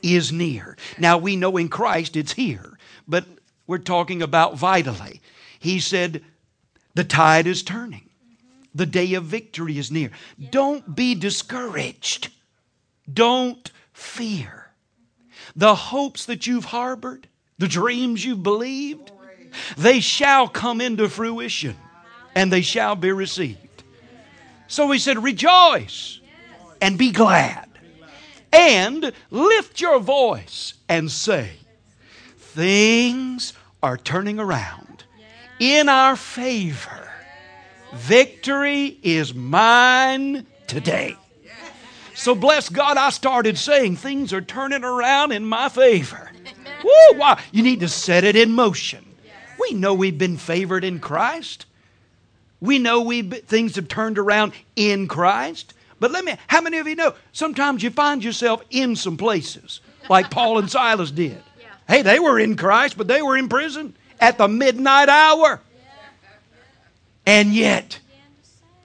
[0.04, 0.78] is near.
[0.98, 2.78] Now we know in Christ it's here,
[3.08, 3.26] but
[3.68, 5.22] we're talking about vitally.
[5.60, 6.24] He said,
[6.96, 8.10] The tide is turning.
[8.74, 10.12] The day of victory is near.
[10.50, 12.30] Don't be discouraged.
[13.12, 14.72] Don't fear.
[15.56, 19.12] The hopes that you've harbored, the dreams you've believed,
[19.78, 21.76] they shall come into fruition
[22.36, 23.84] and they shall be received.
[24.68, 26.22] So he said, Rejoice
[26.82, 27.68] and be glad.
[28.54, 31.52] And lift your voice and say,
[32.54, 35.06] Things are turning around
[35.60, 37.10] in our favor.
[37.94, 41.16] Victory is mine today.
[42.14, 46.30] So bless God, I started saying things are turning around in my favor.
[46.84, 47.38] Woo, wow.
[47.54, 49.06] You need to set it in motion.
[49.58, 51.66] We know we've been favored in Christ.
[52.60, 55.74] We know we things have turned around in Christ.
[56.02, 59.80] But let me, how many of you know sometimes you find yourself in some places
[60.10, 61.42] like Paul and Silas did?
[61.92, 65.60] Hey, they were in Christ, but they were in prison at the midnight hour.
[67.26, 68.00] And yet,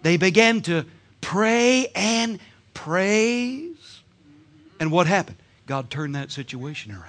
[0.03, 0.85] they began to
[1.21, 2.41] pray and
[2.75, 4.01] praise.
[4.81, 5.37] And what happened?
[5.67, 7.05] God turned that situation around.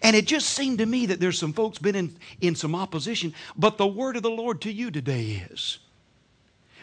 [0.00, 3.34] And it just seemed to me that there's some folks been in, in some opposition,
[3.54, 5.78] but the word of the Lord to you today is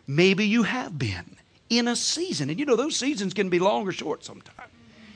[0.06, 1.36] maybe you have been
[1.72, 2.52] in a season.
[2.52, 4.70] And you know, those seasons can be long or short sometimes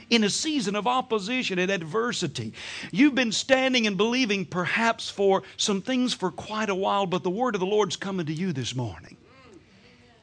[0.09, 2.53] in a season of opposition and adversity.
[2.91, 7.29] You've been standing and believing perhaps for some things for quite a while, but the
[7.29, 9.17] word of the Lord's coming to you this morning.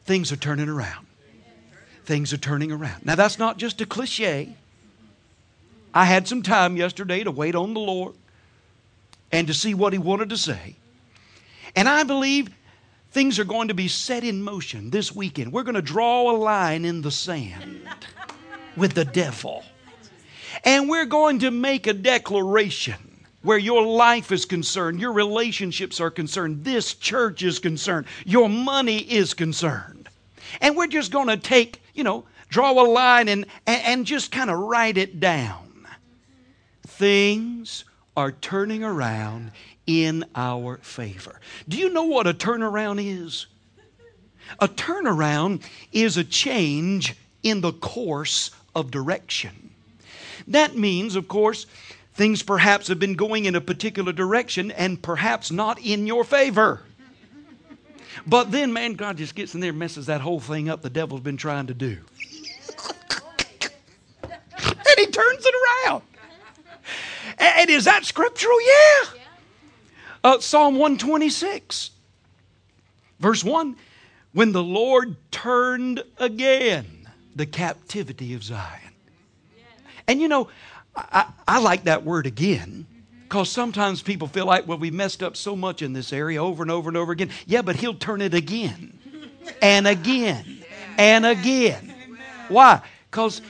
[0.05, 1.07] Things are turning around.
[2.05, 3.05] Things are turning around.
[3.05, 4.55] Now, that's not just a cliche.
[5.93, 8.15] I had some time yesterday to wait on the Lord
[9.33, 10.77] and to see what He wanted to say.
[11.75, 12.49] And I believe
[13.11, 15.53] things are going to be set in motion this weekend.
[15.53, 17.81] We're going to draw a line in the sand
[18.77, 19.65] with the devil.
[20.65, 22.95] And we're going to make a declaration
[23.43, 28.99] where your life is concerned, your relationships are concerned, this church is concerned, your money
[28.99, 30.09] is concerned.
[30.61, 34.51] And we're just going to take, you know, draw a line and, and just kind
[34.51, 35.87] of write it down.
[36.83, 37.85] Things
[38.17, 39.53] are turning around
[39.87, 41.41] in our favor.
[41.69, 43.47] Do you know what a turnaround is?
[44.59, 49.66] A turnaround is a change in the course of direction.
[50.49, 51.67] That means, of course,
[52.15, 56.83] things perhaps have been going in a particular direction and perhaps not in your favor.
[58.27, 60.91] But then, man, God just gets in there and messes that whole thing up the
[60.91, 61.99] devil's been trying to do.
[64.23, 65.55] and he turns it
[65.87, 66.03] around.
[67.39, 68.57] And is that scriptural?
[68.61, 69.21] Yeah.
[70.25, 71.91] Uh, Psalm 126,
[73.21, 73.77] verse 1
[74.33, 78.86] When the Lord turned again the captivity of Zion.
[80.09, 80.49] And you know,
[80.95, 82.87] I, I like that word again
[83.25, 86.63] because sometimes people feel like, well, we messed up so much in this area over
[86.63, 87.31] and over and over again.
[87.47, 88.99] Yeah, but He'll turn it again
[89.61, 90.65] and again
[90.97, 91.93] and again.
[92.49, 92.81] Why?
[93.11, 93.43] Because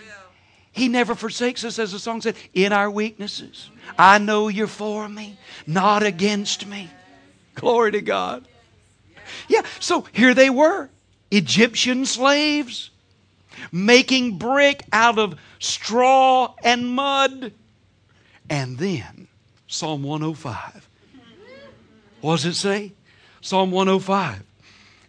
[0.72, 3.70] He never forsakes us, as the song said, in our weaknesses.
[3.98, 6.90] I know you're for me, not against me.
[7.54, 8.46] Glory to God.
[9.48, 10.88] Yeah, so here they were
[11.30, 12.90] Egyptian slaves
[13.72, 17.52] making brick out of straw and mud.
[18.48, 19.28] And then
[19.66, 20.88] Psalm 105.
[22.20, 22.92] What does it say?
[23.40, 24.42] Psalm 105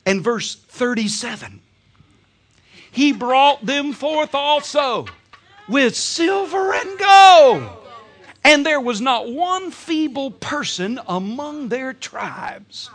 [0.05, 1.61] and verse 37.
[2.91, 5.05] He brought them forth also
[5.67, 7.77] with silver and gold
[8.47, 12.89] and there was not one feeble person among their tribes.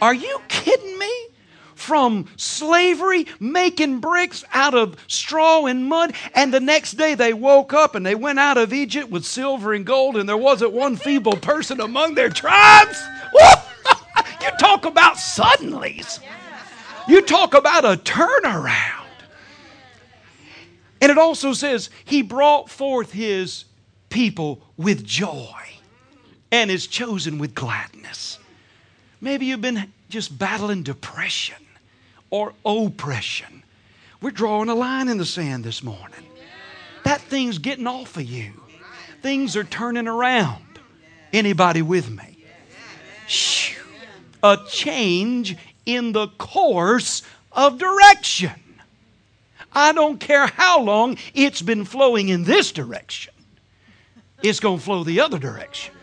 [0.00, 1.26] Are you kidding me?
[1.80, 7.72] From slavery, making bricks out of straw and mud, and the next day they woke
[7.72, 10.96] up and they went out of Egypt with silver and gold, and there wasn't one
[10.96, 13.02] feeble person among their tribes.
[14.42, 16.20] you talk about suddenlies.
[17.08, 19.06] You talk about a turnaround.
[21.00, 23.64] And it also says, He brought forth His
[24.10, 25.56] people with joy
[26.52, 28.38] and is chosen with gladness.
[29.18, 31.56] Maybe you've been just battling depression
[32.30, 33.62] or oppression.
[34.20, 36.24] We're drawing a line in the sand this morning.
[37.04, 38.52] That thing's getting off of you.
[39.22, 40.64] Things are turning around.
[41.32, 42.44] Anybody with me?
[44.42, 48.52] A change in the course of direction.
[49.72, 53.32] I don't care how long it's been flowing in this direction
[54.42, 55.94] it's going to flow the other direction.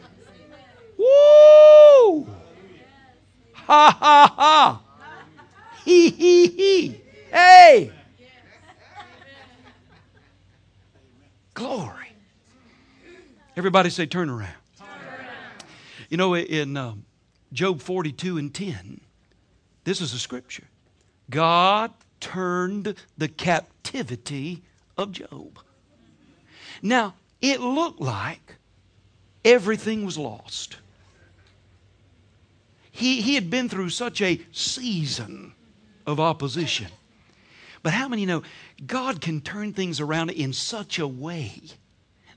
[0.98, 2.28] Woo!
[3.54, 4.82] Ha ha ha!
[5.88, 7.02] He he he!
[7.32, 7.94] Hey!
[11.54, 12.12] Glory.
[13.56, 14.52] Everybody say turn around.
[16.10, 17.06] You know, in um,
[17.54, 19.00] Job 42 and 10,
[19.86, 20.68] this is a scripture.
[21.30, 24.64] God turned the captivity
[24.98, 25.58] of Job.
[26.82, 28.56] Now, it looked like
[29.46, 30.80] everything was lost.
[32.92, 35.54] He, he had been through such a season
[36.08, 36.88] of opposition.
[37.84, 38.42] But how many know
[38.86, 41.62] God can turn things around in such a way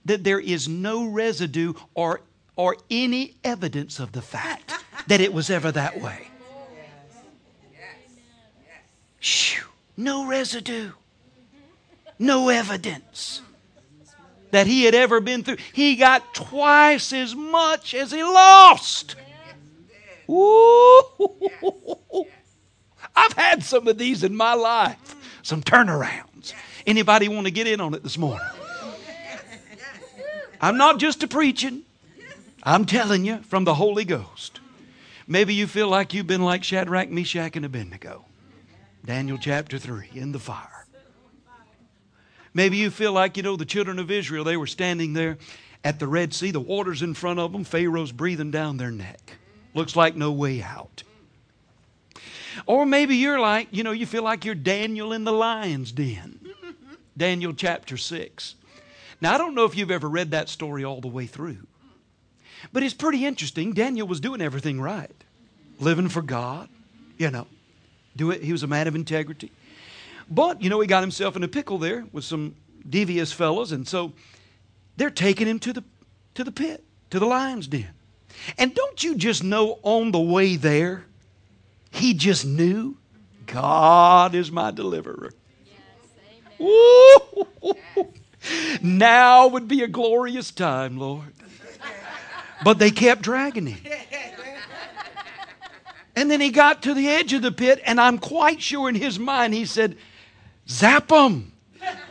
[0.05, 2.21] that there is no residue or,
[2.57, 4.75] or any evidence of the fact
[5.07, 6.29] that it was ever that way?
[9.21, 10.91] Shoo, no residue,
[12.19, 13.43] no evidence
[14.51, 15.59] that he had ever been through.
[15.73, 19.15] He got twice as much as he lost.
[20.29, 21.05] Ooh.
[23.15, 26.55] I've had some of these in my life, some turnarounds.
[26.87, 28.47] Anybody want to get in on it this morning?
[30.61, 31.83] I'm not just a preaching.
[32.63, 34.61] I'm telling you from the Holy Ghost.
[35.27, 38.25] Maybe you feel like you've been like Shadrach, Meshach, and Abednego.
[39.05, 40.87] Daniel chapter 3 in the fire.
[42.53, 45.39] Maybe you feel like, you know, the children of Israel, they were standing there
[45.85, 49.39] at the Red Sea, the water's in front of them, Pharaoh's breathing down their neck.
[49.73, 51.05] Looks like no way out.
[52.67, 56.41] Or maybe you're like, you know, you feel like you're Daniel in the lion's den.
[57.17, 58.55] Daniel chapter 6.
[59.21, 61.67] Now, I don't know if you've ever read that story all the way through,
[62.73, 63.73] but it's pretty interesting.
[63.73, 65.15] Daniel was doing everything right,
[65.79, 66.69] living for God,
[67.19, 67.47] you know.
[68.17, 68.43] Do it.
[68.43, 69.53] He was a man of integrity.
[70.31, 72.57] But, you know, he got himself in a pickle there with some
[72.89, 74.13] devious fellows, and so
[74.97, 75.85] they're taking him to the,
[76.35, 77.91] to the pit, to the lion's den.
[78.57, 81.05] And don't you just know on the way there,
[81.91, 82.97] he just knew
[83.47, 85.33] God is my deliverer.
[86.59, 87.47] Woo!
[88.83, 91.33] Now would be a glorious time, Lord.
[92.63, 93.79] But they kept dragging him.
[96.17, 98.95] And then he got to the edge of the pit, and I'm quite sure in
[98.95, 99.97] his mind he said,
[100.69, 101.53] Zap him.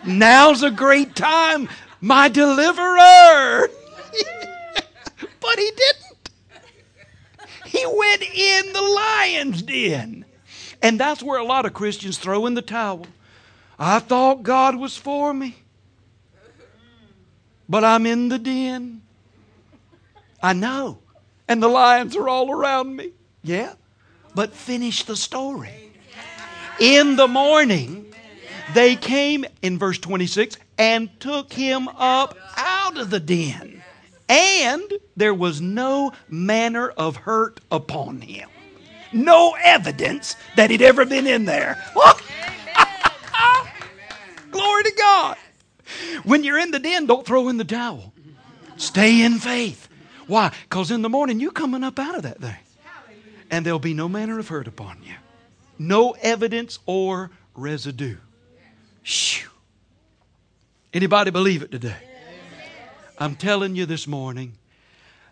[0.06, 1.70] Now's a great time.
[2.02, 3.70] My deliverer.
[5.40, 6.09] but he didn't.
[7.70, 10.26] He went in the lion's den.
[10.82, 13.06] And that's where a lot of Christians throw in the towel.
[13.78, 15.56] I thought God was for me,
[17.70, 19.04] but I'm in the den.
[20.42, 20.98] I know.
[21.48, 23.12] And the lions are all around me.
[23.44, 23.74] Yeah.
[24.34, 25.92] But finish the story.
[26.80, 28.12] In the morning,
[28.74, 33.79] they came, in verse 26, and took him up out of the den.
[34.30, 34.84] And
[35.18, 38.48] there was no manner of hurt upon him.
[39.12, 41.84] No evidence that he'd ever been in there.
[44.52, 45.38] Glory to God.
[46.24, 48.14] When you're in the den, don't throw in the towel.
[48.78, 49.90] Stay in faith.
[50.28, 50.54] Why?
[50.64, 52.56] Because in the morning you're coming up out of that thing.
[53.50, 55.16] And there'll be no manner of hurt upon you.
[55.80, 58.18] No evidence or residue.
[59.02, 59.50] Shoo.
[60.94, 62.09] Anybody believe it today?
[63.20, 64.54] I'm telling you this morning,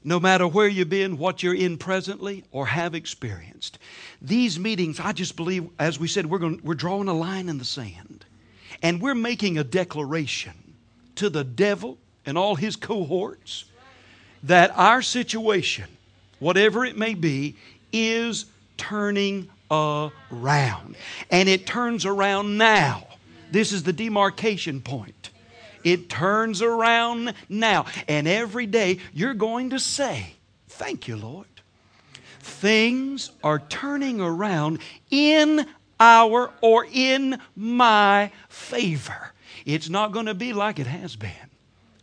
[0.03, 3.79] no matter where you've been, what you're in presently, or have experienced,
[4.21, 7.57] these meetings, I just believe, as we said, we're, going, we're drawing a line in
[7.57, 8.25] the sand.
[8.83, 10.75] And we're making a declaration
[11.15, 13.63] to the devil and all his cohorts
[14.43, 15.85] that our situation,
[16.39, 17.55] whatever it may be,
[17.93, 20.95] is turning around.
[21.31, 23.07] And it turns around now.
[23.49, 25.29] This is the demarcation point.
[25.83, 27.85] It turns around now.
[28.07, 30.33] And every day you're going to say,
[30.67, 31.47] Thank you, Lord.
[32.39, 35.65] Things are turning around in
[35.99, 39.33] our or in my favor.
[39.65, 41.31] It's not going to be like it has been.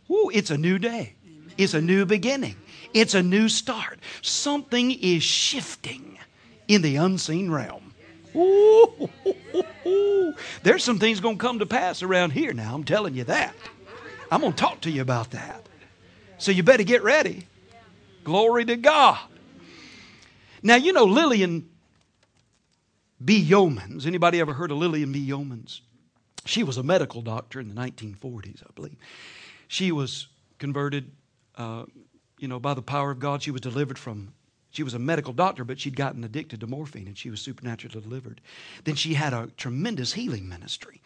[0.07, 1.13] Woo, it's a new day.
[1.57, 2.55] It's a new beginning.
[2.93, 3.99] It's a new start.
[4.21, 6.19] Something is shifting
[6.67, 7.84] in the unseen realm.
[8.35, 9.09] Ooh,
[10.63, 12.73] There's some things going to come to pass around here now.
[12.73, 13.55] I'm telling you that.
[14.31, 15.67] I'm going to talk to you about that.
[16.37, 17.47] So you better get ready.
[18.23, 19.19] Glory to God.
[20.61, 21.69] Now, you know Lillian
[23.23, 23.47] B.
[23.47, 24.05] Yeomans.
[24.05, 25.25] Anybody ever heard of Lillian B.
[25.27, 25.81] Yeomans?
[26.45, 28.97] She was a medical doctor in the 1940s, I believe.
[29.67, 30.27] She was
[30.59, 31.11] converted
[31.57, 31.85] uh,
[32.39, 34.33] you know, by the power of God, she was delivered from.
[34.75, 38.01] She was a medical doctor, but she'd gotten addicted to morphine and she was supernaturally
[38.01, 38.41] delivered.
[38.83, 41.01] Then she had a tremendous healing ministry.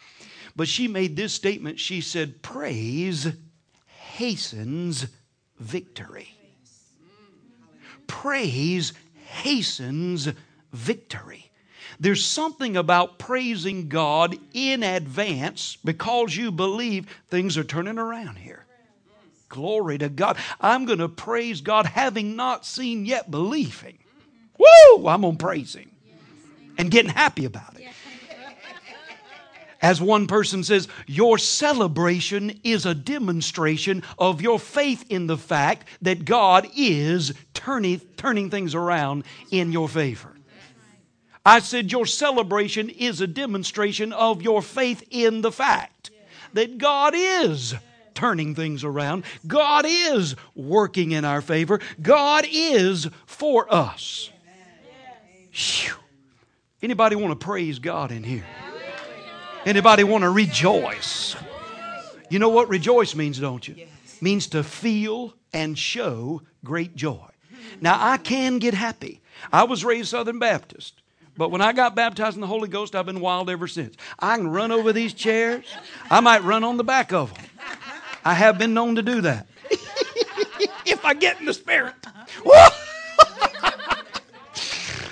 [0.55, 3.27] But she made this statement she said, Praise
[3.85, 5.05] hastens
[5.59, 6.33] victory.
[8.07, 8.93] Praise
[9.27, 10.29] hastens
[10.73, 11.51] victory.
[11.99, 18.65] There's something about praising God in advance because you believe things are turning around here.
[19.49, 20.37] Glory to God.
[20.61, 23.97] I'm going to praise God having not seen yet believing.
[23.97, 24.99] Mm-hmm.
[24.99, 25.07] Woo!
[25.07, 25.89] I'm going to praise Him
[26.77, 27.87] and getting happy about it.
[29.81, 35.87] As one person says, your celebration is a demonstration of your faith in the fact
[36.01, 40.35] that God is turning, turning things around in your favor.
[41.45, 46.11] I said, your celebration is a demonstration of your faith in the fact
[46.53, 47.73] that God is
[48.19, 49.23] turning things around.
[49.47, 51.79] God is working in our favor.
[52.01, 54.29] God is for us.
[56.81, 58.45] Anybody want to praise God in here?
[59.65, 61.37] Anybody want to rejoice?
[62.29, 63.87] You know what rejoice means, don't you?
[64.19, 67.25] Means to feel and show great joy.
[67.79, 69.21] Now I can get happy.
[69.53, 71.01] I was raised Southern Baptist.
[71.37, 73.95] But when I got baptized in the Holy Ghost, I've been wild ever since.
[74.19, 75.63] I can run over these chairs.
[76.11, 77.45] I might run on the back of them.
[78.23, 79.47] I have been known to do that.
[80.85, 81.93] if I get in the spirit.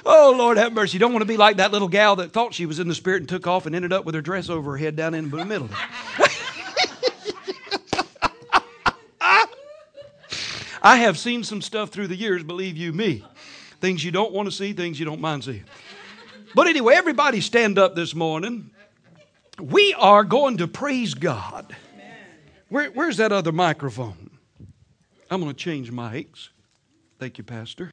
[0.05, 0.93] oh, Lord, have mercy.
[0.93, 2.95] You don't want to be like that little gal that thought she was in the
[2.95, 5.29] spirit and took off and ended up with her dress over her head down in
[5.29, 5.69] the middle.
[10.81, 13.23] I have seen some stuff through the years, believe you me.
[13.81, 15.65] Things you don't want to see, things you don't mind seeing.
[16.55, 18.69] But anyway, everybody stand up this morning.
[19.59, 21.75] We are going to praise God.
[22.69, 24.31] Where, where's that other microphone?
[25.29, 26.49] I'm going to change mics.
[27.19, 27.91] Thank you, Pastor.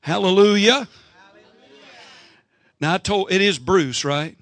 [0.00, 0.72] Hallelujah.
[0.72, 0.88] Hallelujah.
[2.80, 4.36] Now I told it is Bruce, right?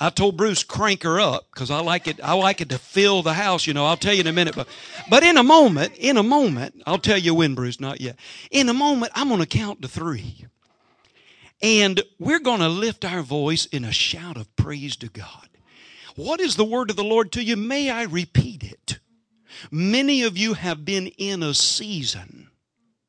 [0.00, 2.20] I told Bruce crank her up because I like it.
[2.22, 3.66] I like it to fill the house.
[3.66, 4.54] You know, I'll tell you in a minute.
[4.54, 4.68] But,
[5.10, 7.80] but in a moment, in a moment, I'll tell you when, Bruce.
[7.80, 8.16] Not yet.
[8.50, 10.46] In a moment, I'm going to count to three,
[11.60, 15.48] and we're going to lift our voice in a shout of praise to God.
[16.18, 17.56] What is the word of the Lord to you?
[17.56, 18.98] May I repeat it?
[19.70, 22.50] Many of you have been in a season,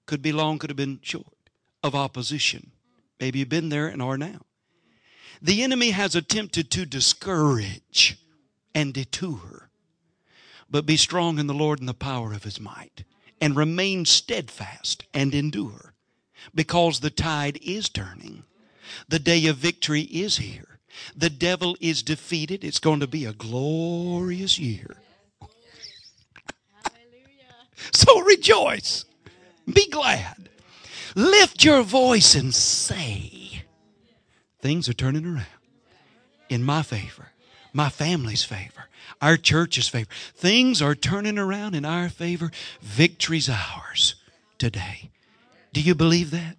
[0.06, 1.50] could be long, could have been short,
[1.82, 2.70] of opposition.
[3.20, 4.42] Maybe you've been there and are now.
[5.42, 8.20] The enemy has attempted to discourage
[8.76, 9.72] and detour.
[10.70, 13.06] But be strong in the Lord and the power of his might,
[13.42, 15.96] and remain steadfast and endure,
[16.54, 18.44] because the tide is turning.
[19.08, 20.79] The day of victory is here.
[21.16, 22.64] The devil is defeated.
[22.64, 24.98] It's going to be a glorious year.
[27.92, 29.06] So rejoice.
[29.72, 30.50] Be glad.
[31.16, 33.64] Lift your voice and say,
[34.62, 35.46] Things are turning around
[36.50, 37.30] in my favor,
[37.72, 38.86] my family's favor,
[39.22, 40.10] our church's favor.
[40.36, 42.52] Things are turning around in our favor.
[42.82, 44.16] Victory's ours
[44.58, 45.12] today.
[45.72, 46.58] Do you believe that?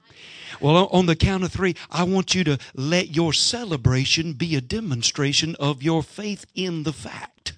[0.61, 4.61] Well, on the count of three, I want you to let your celebration be a
[4.61, 7.53] demonstration of your faith in the fact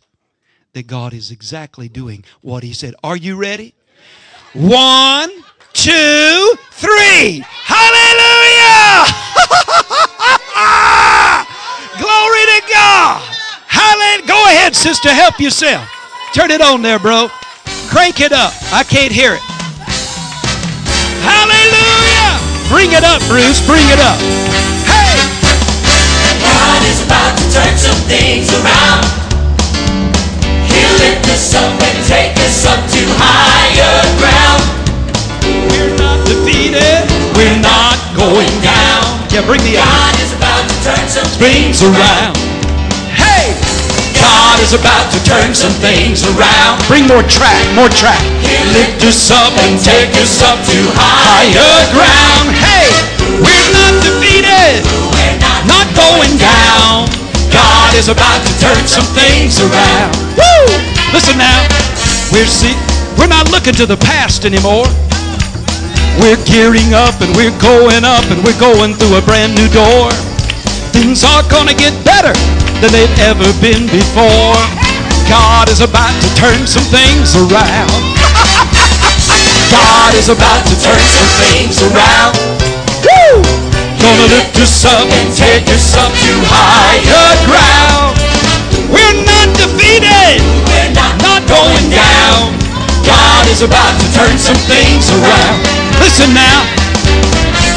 [0.72, 2.94] that God is exactly doing what He said.
[3.02, 3.74] Are you ready?
[4.54, 5.30] One,
[5.72, 7.44] two, three.
[7.64, 9.06] Hallelujah!
[11.98, 13.22] Glory to God.
[13.66, 14.26] Hallelujah.
[14.26, 15.10] Go ahead, sister.
[15.10, 15.88] Help yourself.
[16.34, 17.28] Turn it on there, bro.
[17.88, 18.52] Crank it up.
[18.72, 19.42] I can't hear it.
[21.22, 22.01] Hallelujah.
[22.72, 23.60] Bring it up, Bruce.
[23.68, 24.16] Bring it up.
[24.88, 25.20] Hey.
[26.40, 29.04] God is about to turn some things around.
[30.72, 34.64] He'll lift us up and take us up to higher ground.
[35.68, 37.04] We're not defeated.
[37.36, 39.20] We're not going down.
[39.28, 39.76] Yeah, bring the.
[39.76, 42.40] God is about to turn some things around.
[43.12, 43.52] Hey!
[44.16, 46.80] God is about to turn some things around.
[46.88, 48.41] Bring more track, more track.
[48.70, 52.54] Lift us up and take us up to higher ground.
[52.54, 52.94] Hey!
[53.42, 54.86] We're not defeated.
[55.10, 57.10] We're not Not going down.
[57.50, 60.14] God is about to turn some things around.
[60.38, 60.62] Woo!
[61.10, 61.66] Listen now.
[62.30, 62.72] We're see,
[63.18, 64.86] we're not looking to the past anymore.
[66.22, 70.08] We're gearing up and we're going up and we're going through a brand new door.
[70.94, 72.32] Things are gonna get better
[72.80, 74.56] than they've ever been before.
[75.28, 78.12] God is about to turn some things around.
[80.02, 82.34] God is about to turn some things around.
[83.06, 83.38] Woo!
[84.02, 88.18] Gonna lift us up and take us up to higher ground.
[88.90, 92.50] We're not defeated, We're not not going down.
[93.06, 95.62] God is about to turn some things around.
[96.02, 96.66] Listen now.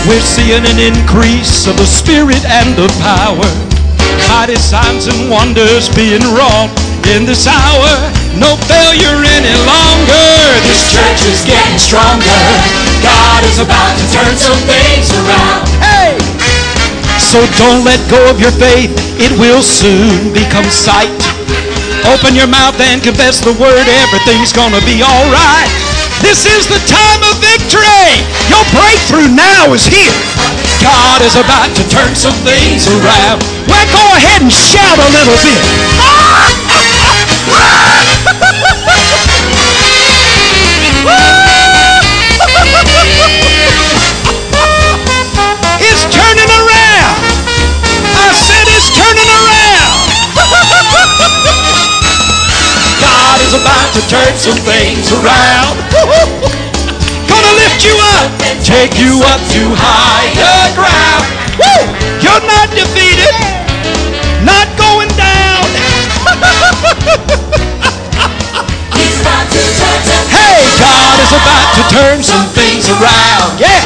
[0.09, 3.45] We're seeing an increase of the Spirit and the power.
[4.33, 6.73] Mighty signs and wonders being wrought
[7.13, 7.91] in this hour.
[8.33, 10.31] No failure any longer.
[10.65, 12.41] This church is getting stronger.
[13.03, 15.69] God is about to turn some things around.
[15.81, 16.17] Hey!
[17.21, 18.91] So don't let go of your faith.
[19.21, 21.13] It will soon become sight.
[22.09, 23.85] Open your mouth and confess the word.
[24.05, 25.71] Everything's gonna be alright.
[26.21, 28.23] This is the time of victory.
[28.49, 30.15] Your breakthrough now is here.
[30.81, 33.41] God is about to turn some things around.
[33.67, 35.94] Well, go ahead and shout a little bit.
[45.85, 47.21] It's turning around.
[48.17, 50.09] I said it's turning around.
[53.05, 55.77] God is about to turn some things around.
[57.29, 58.33] Gonna lift you up
[58.65, 61.29] take you up to higher ground.
[61.61, 61.85] Woo!
[62.17, 63.54] You're not defeated,
[70.95, 73.59] God is about to turn some things around.
[73.59, 73.83] Yeah.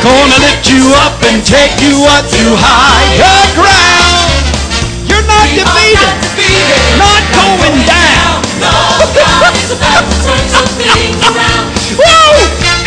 [0.00, 4.32] Gonna lift you up and take you up to higher ground.
[5.04, 6.16] You're not defeated,
[6.96, 8.40] not going down.
[8.64, 8.72] No,
[9.12, 11.68] God is about to turn some things around.
[12.00, 12.32] Woo!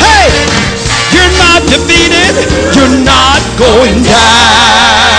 [0.02, 0.34] Hey!
[1.14, 2.34] You're not defeated.
[2.74, 5.13] You're not going down.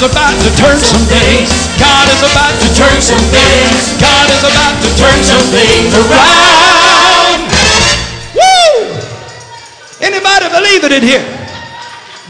[0.00, 1.52] Is about to turn some things.
[1.76, 4.00] God is about to turn some things.
[4.00, 7.44] God is about to turn some things around.
[8.32, 8.96] Woo!
[10.00, 11.20] Anybody believe it in here?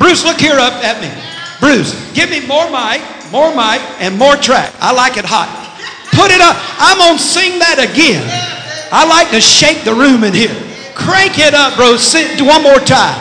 [0.02, 1.14] Bruce, look here up at me.
[1.60, 4.74] Bruce, give me more mic, more mic, and more track.
[4.80, 5.46] I like it hot.
[6.10, 6.58] Put it up.
[6.82, 8.26] I'm gonna sing that again.
[8.90, 10.56] I like to shake the room in here.
[10.96, 11.94] Crank it up, bro.
[11.94, 13.14] Sing one more time.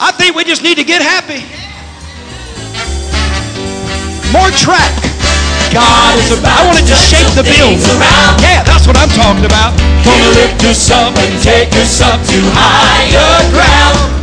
[0.00, 1.57] I think we just need to get happy.
[4.32, 4.92] More track.
[5.72, 7.80] God is about I want it to shake the building.
[8.40, 9.76] Yeah, that's what I'm talking about.
[10.04, 14.18] Gonna lift us up and take us up to higher ground.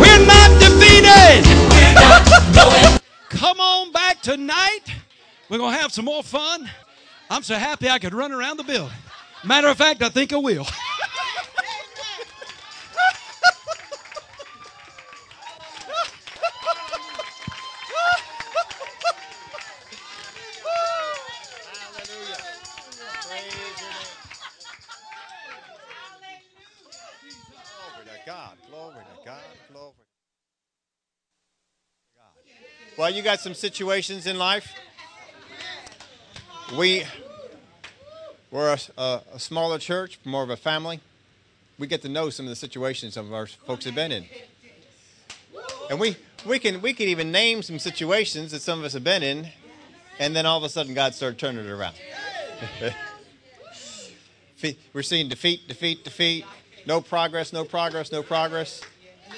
[0.00, 1.44] We're not defeated.
[1.72, 4.80] We're not Come on back tonight.
[5.48, 6.70] We're going to have some more fun.
[7.30, 8.96] I'm so happy I could run around the building.
[9.44, 10.66] Matter of fact, I think I will.
[33.08, 34.70] You got some situations in life.
[36.76, 37.04] We
[38.50, 41.00] we're a, a, a smaller church, more of a family.
[41.78, 44.26] We get to know some of the situations some of our folks have been in,
[45.88, 49.04] and we we can we can even name some situations that some of us have
[49.04, 49.48] been in,
[50.18, 51.94] and then all of a sudden God started turning it around.
[54.92, 56.44] We're seeing defeat, defeat, defeat.
[56.84, 58.82] No progress, no progress, no progress.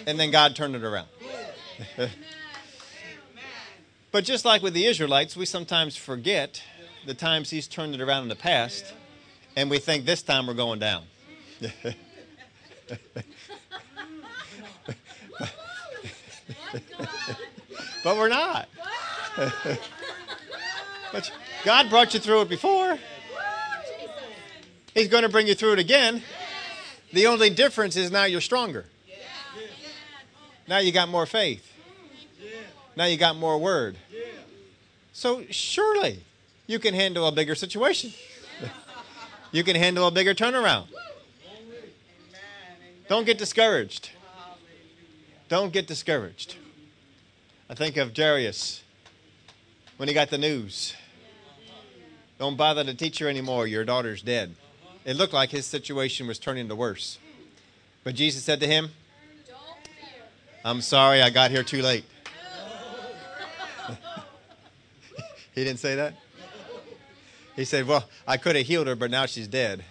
[0.07, 1.09] And then God turned it around.
[4.13, 6.63] but just like with the Israelites, we sometimes forget
[7.07, 8.93] the times He's turned it around in the past,
[9.57, 11.05] and we think this time we're going down.
[18.03, 18.69] but we're not.
[21.13, 21.33] but
[21.65, 22.99] God brought you through it before.
[24.95, 26.23] He's going to bring you through it again.
[27.13, 28.87] The only difference is now you're stronger.
[30.69, 31.70] Now you got more faith.
[32.97, 33.97] Now you got more word.
[35.13, 36.23] So surely
[36.67, 38.13] you can handle a bigger situation.
[39.53, 40.87] you can handle a bigger turnaround.
[43.09, 44.11] Don't get discouraged.
[45.49, 46.57] Don't get discouraged.
[47.69, 48.83] I think of Jairus
[49.97, 50.95] when he got the news.
[52.39, 53.67] Don't bother to teach her anymore.
[53.67, 54.55] Your daughter's dead.
[55.05, 57.19] It looked like his situation was turning to worse.
[58.05, 58.91] But Jesus said to him,
[60.65, 62.05] I'm sorry I got here too late.
[65.61, 66.15] He didn't say that?
[67.55, 69.85] He said, Well, I could have healed her, but now she's dead.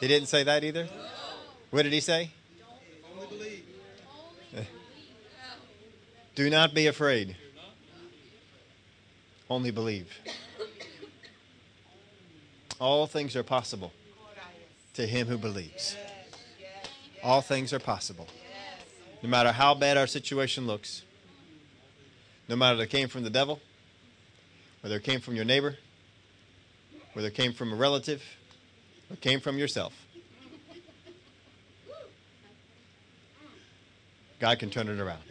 [0.00, 0.86] He didn't say that either?
[1.70, 2.30] What did he say?
[6.34, 7.34] Do not be afraid.
[9.48, 10.12] Only believe.
[12.78, 13.94] All things are possible
[14.92, 15.96] to him who believes.
[17.22, 18.28] All things are possible.
[19.22, 21.02] No matter how bad our situation looks,
[22.46, 23.58] no matter it came from the devil,
[24.86, 25.74] whether it came from your neighbor,
[27.14, 28.22] whether it came from a relative,
[29.10, 29.92] or came from yourself.
[34.38, 35.22] God can turn it around.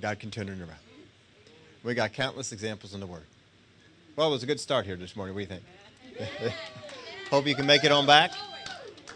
[0.00, 0.78] God can turn it around.
[1.82, 3.24] We got countless examples in the Word.
[4.14, 5.34] Well, it was a good start here this morning.
[5.34, 5.60] What do you
[6.20, 6.54] think?
[7.30, 8.30] Hope you can make it on back.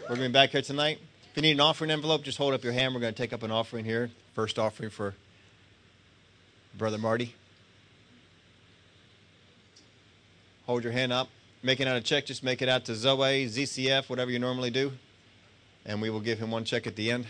[0.01, 0.99] We're going to be back here tonight.
[1.31, 2.93] If you need an offering envelope, just hold up your hand.
[2.93, 4.11] We're going to take up an offering here.
[4.33, 5.15] First offering for
[6.77, 7.33] Brother Marty.
[10.67, 11.29] Hold your hand up.
[11.63, 14.91] Making out a check, just make it out to Zoe, ZCF, whatever you normally do.
[15.85, 17.25] And we will give him one check at the end.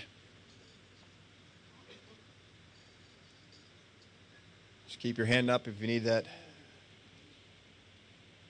[4.88, 6.25] Just keep your hand up if you need that.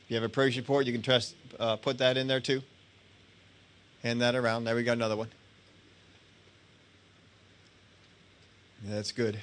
[0.05, 2.61] If you have a praise report, you can trust, uh, put that in there too.
[4.03, 4.63] Hand that around.
[4.63, 5.29] There we go, another one.
[8.85, 9.37] That's good.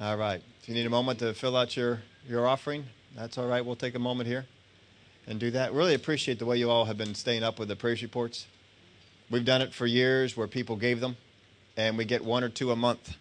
[0.00, 0.42] All right.
[0.62, 3.64] If you need a moment to fill out your, your offering, that's all right.
[3.64, 4.46] We'll take a moment here
[5.26, 5.72] and do that.
[5.72, 8.46] Really appreciate the way you all have been staying up with the praise reports.
[9.30, 11.16] We've done it for years where people gave them,
[11.76, 13.16] and we get one or two a month.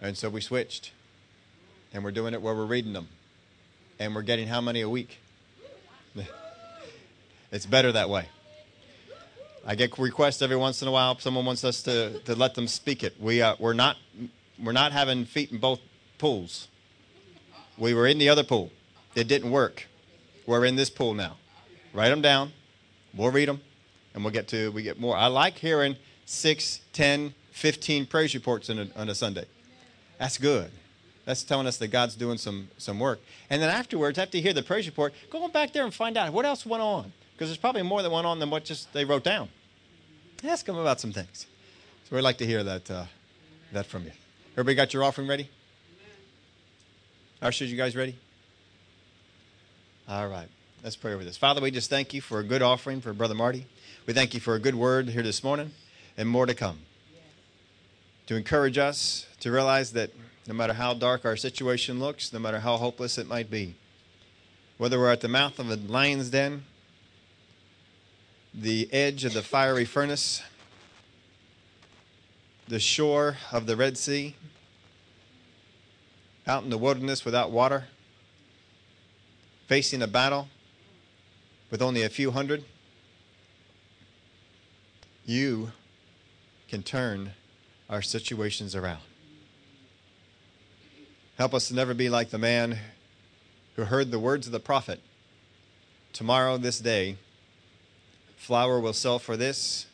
[0.00, 0.92] And so we switched.
[1.92, 3.08] And we're doing it where we're reading them.
[3.98, 5.18] And we're getting how many a week?
[7.52, 8.28] it's better that way.
[9.64, 11.18] I get requests every once in a while.
[11.18, 13.20] Someone wants us to, to let them speak it.
[13.20, 13.96] We, uh, we're, not,
[14.62, 15.80] we're not having feet in both
[16.18, 16.68] pools.
[17.78, 18.70] We were in the other pool.
[19.14, 19.86] It didn't work.
[20.46, 21.36] We're in this pool now.
[21.92, 22.52] Write them down.
[23.14, 23.60] We'll read them.
[24.14, 25.16] And we'll get to, we get more.
[25.16, 29.44] I like hearing 6, 10, 15 praise reports in a, on a Sunday.
[30.18, 30.70] That's good.
[31.24, 33.20] That's telling us that God's doing some, some work.
[33.50, 36.16] And then afterwards, after you hear the praise report, go on back there and find
[36.16, 37.12] out what else went on.
[37.32, 39.48] Because there's probably more that went on than what just they wrote down.
[40.44, 41.46] Ask them about some things.
[42.08, 43.04] So we'd like to hear that, uh,
[43.72, 44.12] that from you.
[44.52, 45.50] Everybody got your offering ready?
[47.42, 48.16] Ushers, you guys ready?
[50.08, 50.48] All right.
[50.82, 51.36] Let's pray over this.
[51.36, 53.66] Father, we just thank you for a good offering for Brother Marty.
[54.06, 55.72] We thank you for a good word here this morning
[56.16, 56.80] and more to come.
[58.26, 60.10] to encourage us to realize that
[60.48, 63.74] no matter how dark our situation looks, no matter how hopeless it might be,
[64.78, 66.64] whether we're at the mouth of a lion's den,
[68.54, 70.42] the edge of the fiery furnace,
[72.66, 74.34] the shore of the Red Sea,
[76.46, 77.84] out in the wilderness without water,
[79.66, 80.48] facing a battle
[81.70, 82.64] with only a few hundred,
[85.24, 85.72] you
[86.68, 87.32] can turn
[87.90, 89.02] our situations around.
[91.38, 92.78] Help us to never be like the man
[93.74, 95.00] who heard the words of the prophet
[96.16, 97.18] Tomorrow, this day,
[98.38, 99.84] flour will sell for this,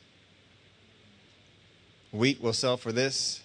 [2.13, 3.43] wheat will sell for this.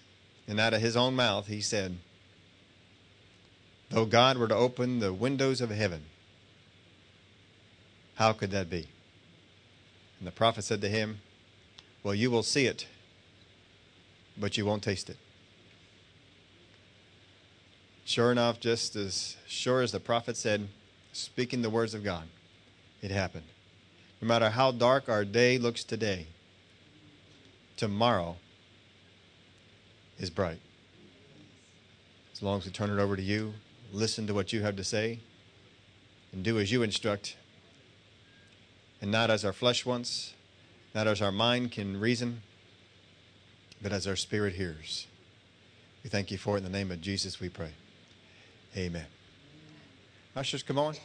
[0.47, 1.97] And out of his own mouth, he said,
[3.89, 6.05] Though God were to open the windows of heaven,
[8.15, 8.87] how could that be?
[10.19, 11.19] And the prophet said to him,
[12.03, 12.87] Well, you will see it,
[14.37, 15.17] but you won't taste it.
[18.03, 20.67] Sure enough, just as sure as the prophet said,
[21.13, 22.23] speaking the words of God,
[23.01, 23.45] it happened.
[24.21, 26.27] No matter how dark our day looks today,
[27.75, 28.37] tomorrow
[30.17, 30.59] is bright.
[32.33, 33.53] As long as we turn it over to you,
[33.91, 35.19] listen to what you have to say,
[36.31, 37.35] and do as you instruct,
[39.01, 40.33] and not as our flesh wants,
[40.93, 42.41] not as our mind can reason,
[43.81, 45.07] but as our spirit hears.
[46.03, 47.71] We thank you for it in the name of Jesus, we pray.
[48.75, 49.05] Amen.
[50.35, 50.95] Ushers, come on.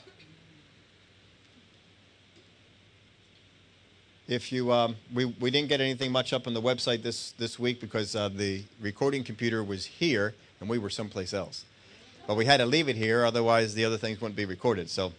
[4.29, 7.59] If you, um, we, we didn't get anything much up on the website this, this
[7.59, 11.65] week because uh, the recording computer was here and we were someplace else.
[12.27, 14.89] But we had to leave it here, otherwise the other things wouldn't be recorded.
[14.89, 15.13] So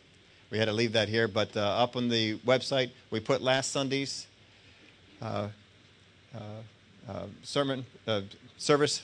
[0.49, 1.27] we had to leave that here.
[1.27, 4.27] But uh, up on the website, we put last Sunday's
[5.21, 5.49] uh,
[6.33, 6.39] uh,
[7.09, 8.21] uh sermon uh,
[8.57, 9.03] service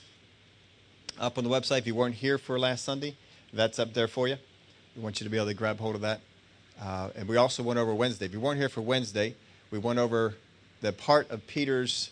[1.20, 1.80] up on the website.
[1.80, 3.18] If you weren't here for last Sunday,
[3.54, 4.38] that's up there for you.
[4.96, 6.22] We want you to be able to grab hold of that.
[6.82, 8.26] Uh, and we also went over Wednesday.
[8.26, 9.36] If you weren't here for Wednesday,
[9.72, 10.36] we went over
[10.82, 12.12] the part of Peter's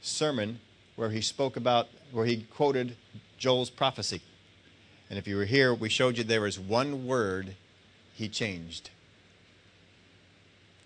[0.00, 0.58] sermon
[0.96, 2.96] where he spoke about, where he quoted
[3.38, 4.20] Joel's prophecy.
[5.10, 7.56] And if you were here, we showed you there was one word
[8.14, 8.90] he changed.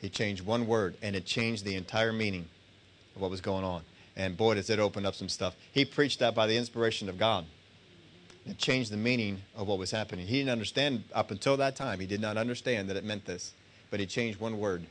[0.00, 2.46] He changed one word, and it changed the entire meaning
[3.14, 3.82] of what was going on.
[4.16, 5.54] And boy, does it open up some stuff.
[5.72, 7.44] He preached that by the inspiration of God.
[8.46, 10.26] It changed the meaning of what was happening.
[10.26, 12.00] He didn't understand up until that time.
[12.00, 13.52] He did not understand that it meant this,
[13.90, 14.84] but he changed one word,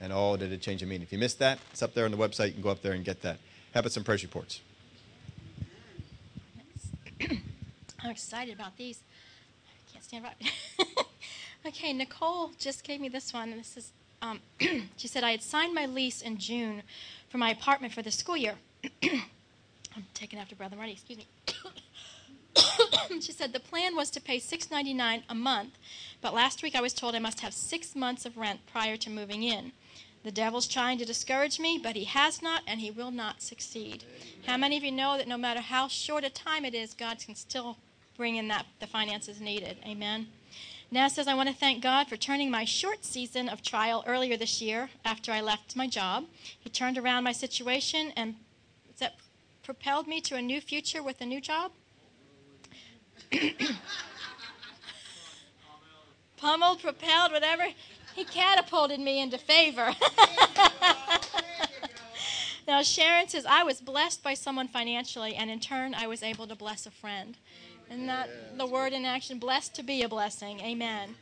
[0.00, 1.02] and oh, did it change the meaning?
[1.02, 2.48] If you missed that, it's up there on the website.
[2.48, 3.38] You can go up there and get that.
[3.72, 4.60] How about some praise reports?
[8.02, 9.00] I'm excited about these.
[9.66, 11.06] I can't stand right.
[11.66, 13.92] okay, Nicole just gave me this one, this is.
[14.22, 14.40] Um,
[14.96, 16.82] she said I had signed my lease in June
[17.28, 18.54] for my apartment for the school year.
[19.02, 20.92] I'm taking after Brother Marty.
[20.92, 21.26] Excuse me.
[23.20, 25.78] she said the plan was to pay $6.99 a month,
[26.20, 29.10] but last week I was told I must have six months of rent prior to
[29.10, 29.72] moving in.
[30.22, 34.04] The devil's trying to discourage me, but he has not and he will not succeed.
[34.46, 37.18] How many of you know that no matter how short a time it is, God
[37.18, 37.78] can still
[38.20, 39.78] bring in that the finances needed?
[39.86, 40.26] Amen.
[40.90, 44.36] Now says I want to thank God for turning my short season of trial earlier
[44.36, 46.26] this year after I left my job.
[46.58, 48.34] He turned around my situation and
[48.98, 49.14] that
[49.62, 51.72] propelled me to a new future with a new job.
[56.36, 57.68] Pummeled, propelled, whatever.
[58.14, 59.94] He catapulted me into favor.
[62.68, 66.46] now, Sharon says, I was blessed by someone financially, and in turn, I was able
[66.48, 67.38] to bless a friend.
[67.90, 70.60] And that the word in action, blessed to be a blessing.
[70.60, 71.16] Amen.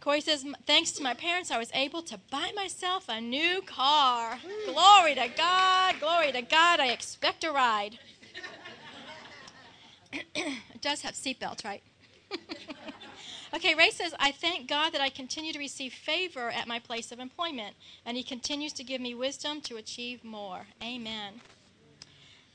[0.00, 4.38] Corey says, thanks to my parents, I was able to buy myself a new car.
[4.66, 5.94] Glory to God.
[6.00, 6.80] Glory to God.
[6.80, 7.98] I expect a ride.
[10.34, 11.82] it does have seatbelts, right?
[13.54, 17.10] okay, Ray says, I thank God that I continue to receive favor at my place
[17.10, 17.74] of employment,
[18.04, 20.66] and He continues to give me wisdom to achieve more.
[20.82, 21.40] Amen.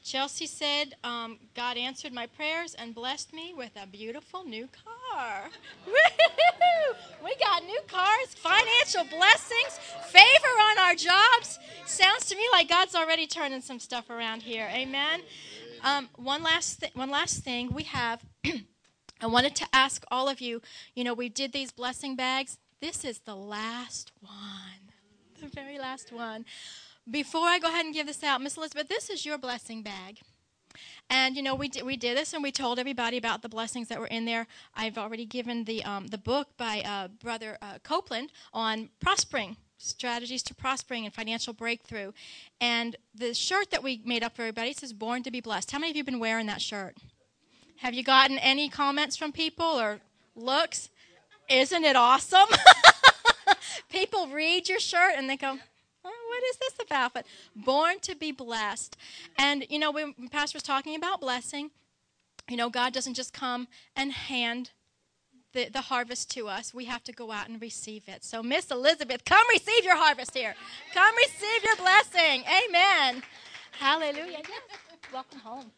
[0.04, 5.50] Chelsea said, um, God answered my prayers and blessed me with a beautiful new car.
[7.24, 11.60] we got new cars, financial blessings, favor on our jobs.
[11.86, 14.70] Sounds to me like God's already turning some stuff around here.
[14.72, 15.22] Amen.
[15.84, 18.22] Um, one last th- one last thing we have.
[19.22, 20.62] I wanted to ask all of you.
[20.96, 22.58] You know, we did these blessing bags.
[22.82, 24.94] This is the last one,
[25.42, 26.46] the very last one.
[27.10, 30.20] Before I go ahead and give this out, Miss Elizabeth, this is your blessing bag.
[31.10, 33.88] And you know, we did, we did this, and we told everybody about the blessings
[33.88, 34.46] that were in there.
[34.76, 40.44] I've already given the um, the book by uh, Brother uh, Copeland on prospering strategies
[40.44, 42.12] to prospering and financial breakthrough.
[42.62, 45.80] And the shirt that we made up for everybody says "Born to be Blessed." How
[45.80, 46.96] many of you have been wearing that shirt?
[47.78, 50.02] Have you gotten any comments from people or
[50.36, 50.90] looks?
[51.50, 52.50] Isn't it awesome?
[53.90, 55.58] people read your shirt and they go,
[56.30, 57.14] what is this about?
[57.14, 57.26] But
[57.56, 58.96] born to be blessed.
[59.38, 61.72] And, you know, when Pastor was talking about blessing,
[62.50, 64.72] you know, God doesn't just come and hand
[65.54, 66.74] the, the harvest to us.
[66.74, 68.24] We have to go out and receive it.
[68.24, 70.56] So, Miss Elizabeth, come receive your harvest here.
[70.94, 72.44] Come receive your blessing.
[72.68, 73.24] Amen.
[73.80, 74.40] Hallelujah.
[74.48, 74.62] Yes.
[75.14, 75.72] Welcome home.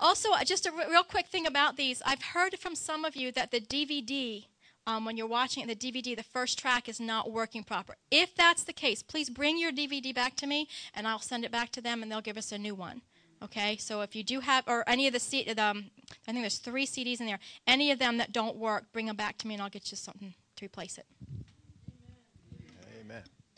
[0.00, 2.02] Also, uh, just a real quick thing about these.
[2.04, 4.44] I've heard from some of you that the DVD,
[4.88, 7.96] um, when you're watching the DVD, the first track is not working proper.
[8.10, 11.52] If that's the case, please bring your DVD back to me, and I'll send it
[11.52, 13.02] back to them, and they'll give us a new one.
[13.44, 15.90] Okay, so if you do have, or any of the, C, the um,
[16.26, 19.16] I think there's three CDs in there, any of them that don't work, bring them
[19.16, 21.04] back to me, and I'll get you something to replace it.